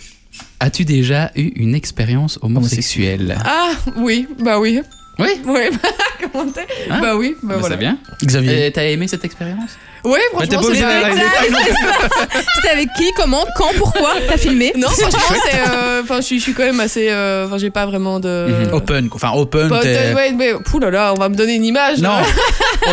[0.59, 3.37] As-tu déjà eu une expérience homosexuelle?
[3.45, 4.81] Ah oui, bah oui.
[5.17, 5.29] Oui?
[5.45, 5.89] Oui, bah
[6.33, 6.67] comment t'es?
[6.89, 6.99] Hein?
[7.01, 7.75] Bah oui, bah Bah, voilà.
[7.75, 7.97] C'est bien.
[8.23, 8.65] Xavier.
[8.67, 9.71] Et T'as aimé cette expérience?
[10.03, 10.75] Oui, Mais t'es franchement, les
[11.15, 11.53] détails.
[12.55, 14.11] C'était avec qui Comment Quand Pourquoi?
[14.27, 14.73] T'as filmé?
[14.77, 15.57] Non, franchement, c'est.
[15.71, 17.07] euh, Enfin, je suis- je suis quand même assez.
[17.09, 18.47] euh, Enfin, j'ai pas vraiment de.
[18.67, 18.73] Mhm.
[18.73, 19.19] Open, quoi.
[19.23, 19.69] enfin open.
[19.69, 20.53] Bah, ouais, mais.
[20.65, 21.99] Pouh là là, on va me donner une image.
[21.99, 22.23] Non, là.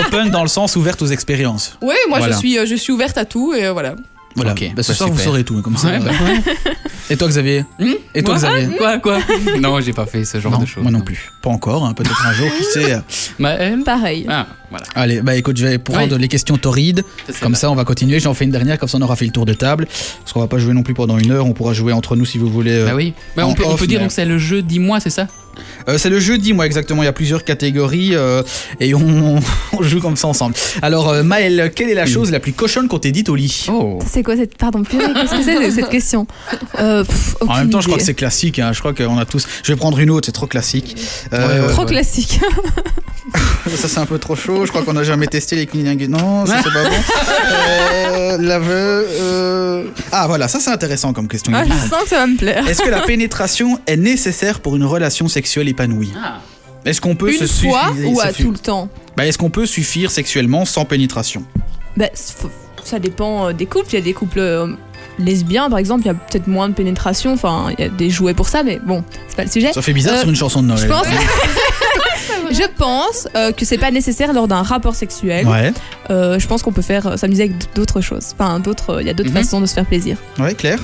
[0.06, 1.76] open dans le sens ouverte aux expériences.
[1.82, 2.34] Oui, moi Voilà.
[2.34, 3.94] je suis, euh, je suis ouverte à tout et euh, voilà.
[4.36, 4.52] Voilà.
[4.52, 5.88] Ok, Bah, ce bah, soir, vous saurez tout, comme ça.
[5.88, 6.10] Ouais, bah,
[7.10, 9.18] Et toi, Xavier Hmm Et toi, Moi Xavier Quoi, quoi
[9.60, 10.82] Non, j'ai pas fait ce genre Non, de choses.
[10.82, 11.30] moi non plus.
[11.42, 12.96] Pas encore, hein, peut-être un jour, qui sait.
[13.38, 14.24] Maëlle Pareil.
[14.28, 14.86] Ah, voilà.
[14.94, 16.20] Allez, bah écoute, je vais prendre Oui.
[16.22, 17.04] les questions torrides.
[17.42, 18.20] Comme ça, on va continuer.
[18.20, 19.86] J'en fais une dernière, comme ça, on aura fait le tour de table.
[20.20, 21.44] Parce qu'on va pas jouer non plus pendant une heure.
[21.46, 22.70] On pourra jouer entre nous si vous voulez.
[22.72, 22.86] euh.
[22.86, 23.12] Bah oui.
[23.36, 25.26] Bah, on peut, on off, peut dire mais- donc c'est le jeu dis-moi, c'est ça
[25.88, 27.02] Euh, c'est le jeudi, moi, exactement.
[27.02, 28.42] Il y a plusieurs catégories euh,
[28.80, 29.40] et on,
[29.72, 30.54] on joue comme ça ensemble.
[30.82, 33.66] Alors, euh, Maël, quelle est la chose la plus cochonne qu'on t'ait dite au lit
[33.68, 33.98] Oh.
[34.10, 34.56] C'est quoi cette.
[34.56, 36.26] Pardon, purée, qu'est-ce que c'est cette question
[36.78, 38.58] euh, pff, En même temps, je crois que c'est classique.
[38.58, 38.72] hein.
[38.72, 39.46] Je crois qu'on a tous.
[39.62, 40.96] Je vais prendre une autre, c'est trop classique.
[41.32, 41.66] Euh, Ouais, idée.
[41.66, 41.72] ouais.
[41.72, 42.40] Trop classique.
[43.76, 46.44] Ça c'est un peu trop chaud, je crois qu'on n'a jamais testé les cleaning Non,
[46.44, 46.96] ça c'est pas bon.
[47.54, 51.52] Euh, laveux, euh, Ah voilà, ça c'est intéressant comme question.
[51.54, 52.66] Ah, je sens que ça va me plaire.
[52.68, 55.41] Est-ce que la pénétration est nécessaire pour une relation sexuelle?
[55.68, 56.40] Épanouie Ah.
[56.84, 59.50] Est-ce qu'on peut Une se fois suffire ou à tout le temps Bah, Est-ce qu'on
[59.50, 61.44] peut suffire sexuellement sans pénétration
[61.96, 62.06] Bah,
[62.84, 63.86] ça dépend euh, des couples.
[63.90, 64.66] Il y a des couples euh,
[65.18, 67.32] lesbiens, par exemple, il y a peut-être moins de pénétration.
[67.34, 69.72] Enfin, il y a des jouets pour ça, mais bon, c'est pas le sujet.
[69.72, 70.80] Ça fait bizarre Euh, sur une chanson de Noël.
[70.82, 71.06] Je pense,
[72.50, 75.46] je pense euh, que c'est pas nécessaire lors d'un rapport sexuel.
[75.46, 75.72] Ouais,
[76.10, 78.34] Euh, je pense qu'on peut faire s'amuser avec d'autres choses.
[78.36, 79.00] Enfin, d'autres.
[79.00, 79.36] Il y a d'autres Mhm.
[79.36, 80.16] façons de se faire plaisir.
[80.40, 80.80] ouais, Claire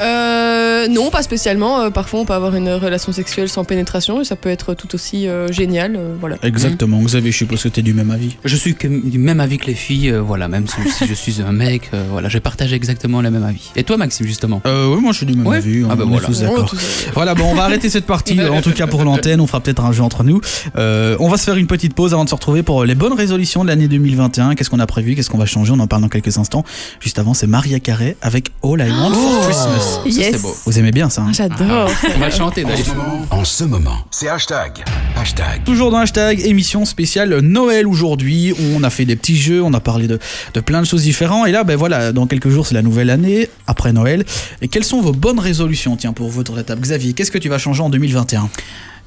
[0.00, 1.80] Euh, non, pas spécialement.
[1.80, 4.94] Euh, parfois, on peut avoir une relation sexuelle sans pénétration et ça peut être tout
[4.94, 5.96] aussi euh, génial.
[5.96, 6.36] euh, voilà.
[6.42, 8.36] Exactement, vous avez, je suppose que t'es du même avis.
[8.44, 11.42] Je suis que- du même avis que les filles, euh, voilà, même si, je suis
[11.42, 13.70] un mec, euh, voilà, je partage exactement le même avis.
[13.76, 14.60] Et toi, Maxime, justement?
[14.66, 15.56] Euh, oui, moi je suis du même Ouais.
[15.58, 16.26] avis, on, Ah bah on est voilà.
[16.26, 16.74] tous Oh, d'accord.
[17.14, 19.40] Voilà, bon, on va arrêter cette partie, en tout cas pour l'antenne.
[19.40, 20.40] On fera peut-être un jeu entre nous.
[20.76, 23.12] Euh, on va se faire une petite pause avant de se retrouver pour les bonnes
[23.14, 24.54] résolutions de l'année 2021.
[24.54, 25.14] Qu'est-ce qu'on a prévu?
[25.14, 25.72] Qu'est-ce qu'on va changer?
[25.72, 26.64] On en parle dans quelques instants.
[27.00, 29.85] Juste avant, c'est Maria Carré avec All I Want for Christmas.
[29.86, 30.32] Ça, Yes.
[30.36, 30.54] c'est beau.
[30.66, 31.90] Vous aimez bien ça hein Ah, J'adore.
[32.16, 32.86] On va chanter En d'ailleurs.
[32.86, 34.84] ce moment, en ce moment, c'est hashtag.
[35.16, 35.64] Hashtag.
[35.64, 38.54] Toujours dans hashtag émission spéciale Noël aujourd'hui.
[38.74, 40.18] On a fait des petits jeux, on a parlé de,
[40.54, 41.46] de plein de choses différentes.
[41.48, 44.24] Et là, ben voilà, dans quelques jours, c'est la nouvelle année, après Noël.
[44.62, 46.80] Et quelles sont vos bonnes résolutions, tiens, pour la table?
[46.82, 48.48] Xavier, qu'est-ce que tu vas changer en 2021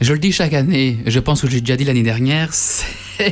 [0.01, 2.85] Je le dis chaque année, je pense que j'ai déjà dit l'année dernière, c'est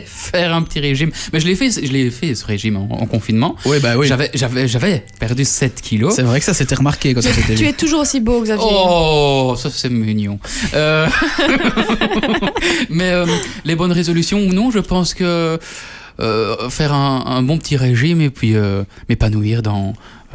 [0.05, 1.11] faire un petit régime.
[1.31, 3.55] Mais je l'ai fait, je l'ai fait ce régime en, en confinement.
[3.65, 4.05] Oui, bah oui.
[4.07, 6.13] J'avais, j'avais, j'avais perdu 7 kilos.
[6.15, 7.69] C'est vrai que ça s'était remarqué quand ça s'était Tu vu.
[7.69, 8.65] es toujours aussi beau, Xavier.
[8.69, 10.39] Oh, ça c'est mignon.
[10.73, 11.07] Euh,
[12.89, 13.25] Mais euh,
[13.65, 15.57] les bonnes résolutions ou non, je pense que
[16.19, 19.93] euh, faire un, un bon petit régime et puis euh, m'épanouir dans,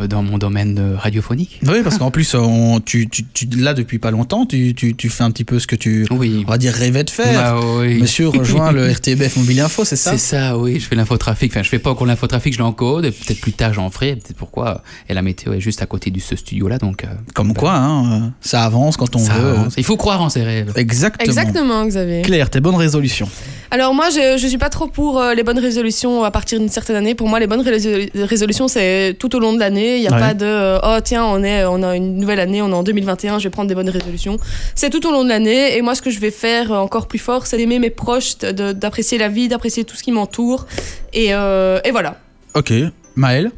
[0.09, 1.61] dans mon domaine euh, radiophonique.
[1.67, 5.09] Oui, parce qu'en plus, on, tu, tu, tu, là, depuis pas longtemps, tu, tu, tu
[5.11, 6.45] fais un petit peu ce que tu, Oui.
[6.47, 7.57] on va dire, rêvais de faire.
[7.57, 7.99] Bah oui.
[8.01, 10.13] Monsieur rejoint le RTBF Mobile Info, c'est ça?
[10.13, 11.53] C'est ça, oui, je fais l'infotrafic.
[11.53, 13.05] Enfin, je fais pas encore l'infotrafic, je l'encode.
[13.05, 14.17] et Peut-être plus tard, j'en ferai.
[14.17, 14.83] Peut-être pourquoi.
[15.09, 17.05] Et la météo est juste à côté de ce studio-là, donc.
[17.05, 19.51] euh, Comme quoi, hein, euh, ça avance quand on ça veut.
[19.51, 19.75] avance.
[19.77, 20.73] Il faut croire en ses rêves.
[20.77, 21.25] Exactement.
[21.31, 22.23] Exactement, Xavier.
[22.23, 23.29] Claire, tes bonnes résolutions.
[23.71, 26.69] Alors moi, je, je suis pas trop pour euh, les bonnes résolutions à partir d'une
[26.69, 27.15] certaine année.
[27.15, 29.82] Pour moi, les bonnes résolu- résolutions, c'est tout au long de l'année.
[29.99, 30.19] Il n'y a Ouais.
[30.21, 32.83] pas de euh, oh tiens, on est, on a une nouvelle année, on est en
[32.83, 34.37] 2021, je vais prendre des bonnes résolutions.
[34.75, 35.77] C'est tout au long de l'année.
[35.77, 38.39] Et moi, ce que je vais faire euh, encore plus fort, c'est d'aimer mes proches,
[38.39, 40.67] d'apprécier la vie, d'apprécier tout ce qui m'entoure.
[41.13, 42.17] Et, euh, et voilà.
[42.55, 42.73] Ok.
[43.15, 43.51] Maëlle?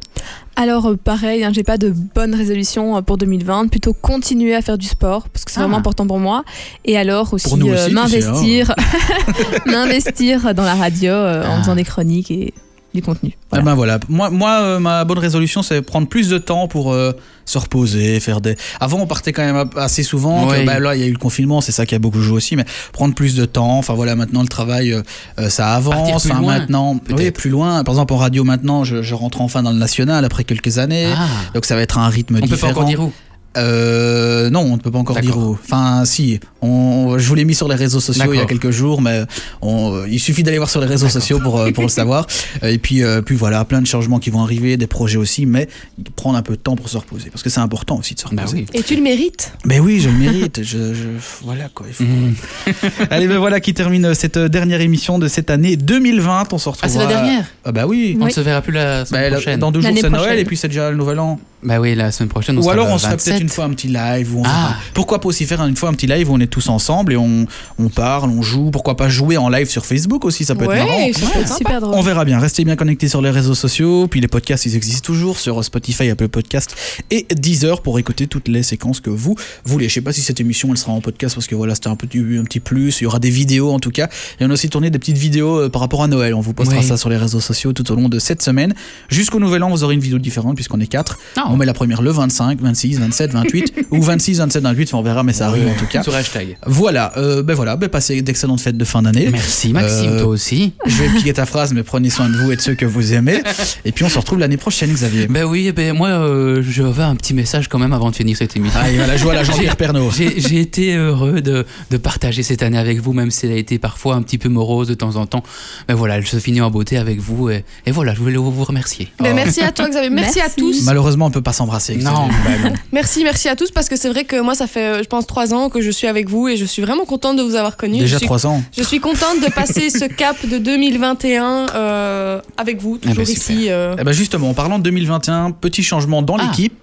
[0.57, 4.87] Alors pareil, hein, j'ai pas de bonne résolution pour 2020, plutôt continuer à faire du
[4.87, 5.79] sport parce que c'est vraiment Ah.
[5.79, 6.43] important pour moi.
[6.85, 7.89] Et alors aussi, euh, hein.
[7.91, 8.73] m'investir,
[9.65, 11.59] m'investir dans la radio euh, en Ah.
[11.59, 12.53] faisant des chroniques et
[12.95, 13.37] du contenu.
[13.49, 13.63] Voilà.
[13.65, 13.99] ben voilà.
[14.09, 17.11] Moi, moi euh, ma bonne résolution, c'est prendre plus de temps pour euh,
[17.45, 18.55] se reposer, faire des.
[18.79, 20.47] Avant, on partait quand même assez souvent.
[20.47, 22.37] que, bah, là, il y a eu le confinement, c'est ça qui a beaucoup joué
[22.37, 22.55] aussi.
[22.55, 23.77] Mais prendre plus de temps.
[23.77, 26.25] Enfin voilà, maintenant le travail, euh, ça avance.
[26.25, 27.19] Enfin loin, maintenant, peut-être.
[27.19, 27.83] oui, plus loin.
[27.83, 31.07] Par exemple, en radio maintenant, je, je rentre enfin dans le national après quelques années.
[31.15, 32.73] Ah, Donc ça va être un rythme on peut différent.
[32.73, 33.11] pas encore dire où?
[33.57, 35.53] Euh, non, on ne peut pas encore dire où.
[35.63, 36.39] Enfin, si.
[36.65, 39.21] On, je vous l'ai mis sur les réseaux sociaux il y a quelques jours, mais
[39.61, 42.25] on, il suffit d'aller voir sur les réseaux sociaux pour, euh, pour le savoir.
[42.63, 45.45] Euh, Et puis, euh, puis voilà, plein de changements qui vont arriver, des projets aussi,
[45.45, 45.67] mais
[46.15, 48.27] prendre un peu de temps pour se reposer, parce que c'est important aussi de se
[48.27, 48.61] reposer.
[48.63, 48.79] Bah oui.
[48.79, 49.53] Et tu le mérites.
[49.65, 50.63] Mais oui, je le mérite.
[50.63, 51.85] je, je- voilà quoi.
[51.87, 52.35] il faut- Mhm.
[53.11, 56.51] Allez, ben voilà qui termine cette dernière émission de cette année 2020.
[56.53, 56.83] On se retrouve.
[56.83, 58.15] Ah, c'est la dernière Ah bah oui.
[58.19, 58.29] On Oui.
[58.29, 59.59] ne se verra plus la semaine Bah, la- prochaine.
[59.59, 60.39] dans deux jours c'est Noël prochaine.
[60.39, 61.39] et puis c'est déjà le Nouvel An.
[61.63, 63.41] Bah oui, la semaine prochaine, on Ou sera alors on se ferait peut-être 27.
[63.41, 64.75] une fois un petit live où on Ah.
[64.93, 67.17] Pourquoi pas aussi faire une fois un petit live où on est tous ensemble et
[67.17, 67.45] on,
[67.79, 68.71] on parle, on joue.
[68.71, 71.13] Pourquoi pas jouer en live sur Facebook aussi, ça peut Ouais, être marrant.
[71.13, 71.57] ça peut être sympa.
[71.57, 71.95] Super drôle.
[71.95, 72.39] On verra bien.
[72.39, 74.07] Restez bien connectés sur les réseaux sociaux.
[74.07, 76.73] Puis les podcasts, ils existent toujours sur Spotify, Apple Podcast
[77.11, 79.35] et Deezer pour écouter toutes les séquences que vous
[79.65, 79.89] voulez.
[79.89, 81.97] Je sais pas si cette émission elle sera en podcast parce que voilà, c'était un
[81.97, 83.01] petit, un petit plus.
[83.01, 84.07] Il y aura des vidéos en tout cas.
[84.39, 86.33] Et on a aussi tourné des petites vidéos euh, par rapport à Noël.
[86.35, 86.85] On vous postera Oui.
[86.87, 88.73] ça sur les réseaux sociaux tout au long de cette semaine.
[89.09, 91.19] Jusqu'au nouvel an, vous aurez une vidéo différente puisqu'on est quatre.
[91.35, 91.47] Ah.
[91.49, 94.93] On met la première le 25, 26, 27, 28 ou 26, 27, 28.
[94.93, 96.01] On verra, mais ça arrive en tout cas.
[96.01, 96.44] Sur hashtag.
[96.65, 97.11] Voilà.
[97.17, 97.75] euh, ben voilà.
[97.75, 99.29] Ben passez d'excellentes fêtes de fin d'année.
[99.31, 100.73] Merci Maxime, Euh, toi aussi.
[100.85, 103.13] Je vais piquer ta phrase, mais prenez soin de vous et de ceux que vous
[103.13, 103.41] aimez.
[103.85, 105.27] Et puis on se retrouve l'année prochaine, Xavier.
[105.27, 108.35] Ben oui, ben moi, euh, je veux un petit message quand même avant de finir
[108.37, 108.79] cette émission.
[108.81, 110.11] Ah, il va la jouer à la Jean-Pierre Pernaut.
[110.11, 113.57] J'ai j'ai été heureux de, de partager cette année avec vous, même si elle a
[113.57, 115.43] été parfois un petit peu morose de temps en temps.
[115.87, 117.49] Mais voilà, elle se finit en beauté avec vous.
[117.49, 119.09] Et, et voilà, je voulais vous remercier.
[119.19, 120.09] Ben, Merci à toi, Xavier.
[120.09, 120.83] Merci, à tous.
[120.85, 121.95] Malheureusement, on peut pas s'embrasser.
[121.95, 122.75] Non, ben non.
[122.91, 125.53] Merci, merci à tous parce que c'est vrai que moi, ça fait, je pense, trois
[125.53, 127.99] ans que je suis avec vous et je suis vraiment contente de vous avoir connus.
[127.99, 128.63] Déjà trois ans.
[128.77, 133.25] je suis contente de passer ce cap de 2021 euh, avec vous, Ah toujours bah,
[133.25, 133.55] super.
[133.55, 133.65] ici.
[133.69, 133.95] euh.
[133.99, 136.43] Eh ben justement, en parlant de 2021, petit changement dans Ah.
[136.49, 136.73] l'équipe.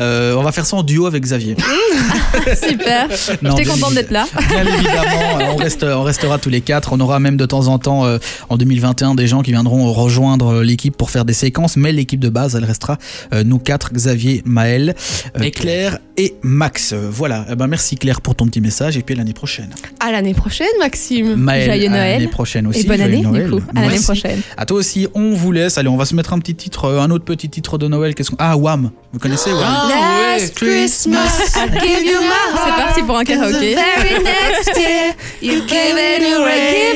[0.00, 1.56] Euh, on va faire ça en duo avec Xavier.
[2.54, 3.08] Super.
[3.42, 4.26] Non, J'étais contente d'être là.
[4.48, 6.92] Bien évidemment, euh, on, reste, on restera tous les quatre.
[6.92, 8.04] On aura même de temps en temps,
[8.48, 11.76] en 2021, des gens qui viendront rejoindre l'équipe pour faire des séquences.
[11.76, 12.98] Mais l'équipe de base, elle restera
[13.44, 14.94] nous quatre, Xavier, Maël,
[15.54, 16.92] Claire et Max.
[16.92, 17.46] Voilà.
[17.50, 19.70] Eh ben, merci Claire pour ton petit message et puis à l'année prochaine.
[20.00, 21.34] À l'année prochaine, Maxime.
[21.36, 22.12] Maël, Joyeux à Noël.
[22.18, 22.80] l'année prochaine aussi.
[22.80, 23.44] Et bonne année, Noël.
[23.44, 23.62] du coup.
[23.74, 24.40] À l'année prochaine.
[24.56, 25.78] À toi aussi, on vous laisse.
[25.78, 28.14] Allez, on va se mettre un petit titre, euh, un autre petit titre de Noël.
[28.14, 28.36] Qu'est-ce qu'on...
[28.38, 29.60] Ah, Wham Vous connaissez Wham?
[29.60, 30.38] Ouais.
[30.40, 33.74] Last Christmas, I gave you my C'est parti pour un And the karaoké.
[33.74, 36.94] very next year, you gave it away.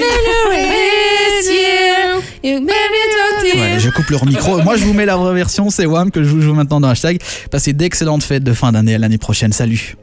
[0.55, 3.81] This year, you made me talk to Ouais, you.
[3.81, 4.63] je coupe leur micro.
[4.63, 5.71] Moi, je vous mets la vraie version.
[5.71, 7.19] C'est Wham que je vous joue maintenant dans hashtag.
[7.51, 9.53] Passez d'excellentes fêtes de fin d'année à l'année prochaine.
[9.53, 9.97] Salut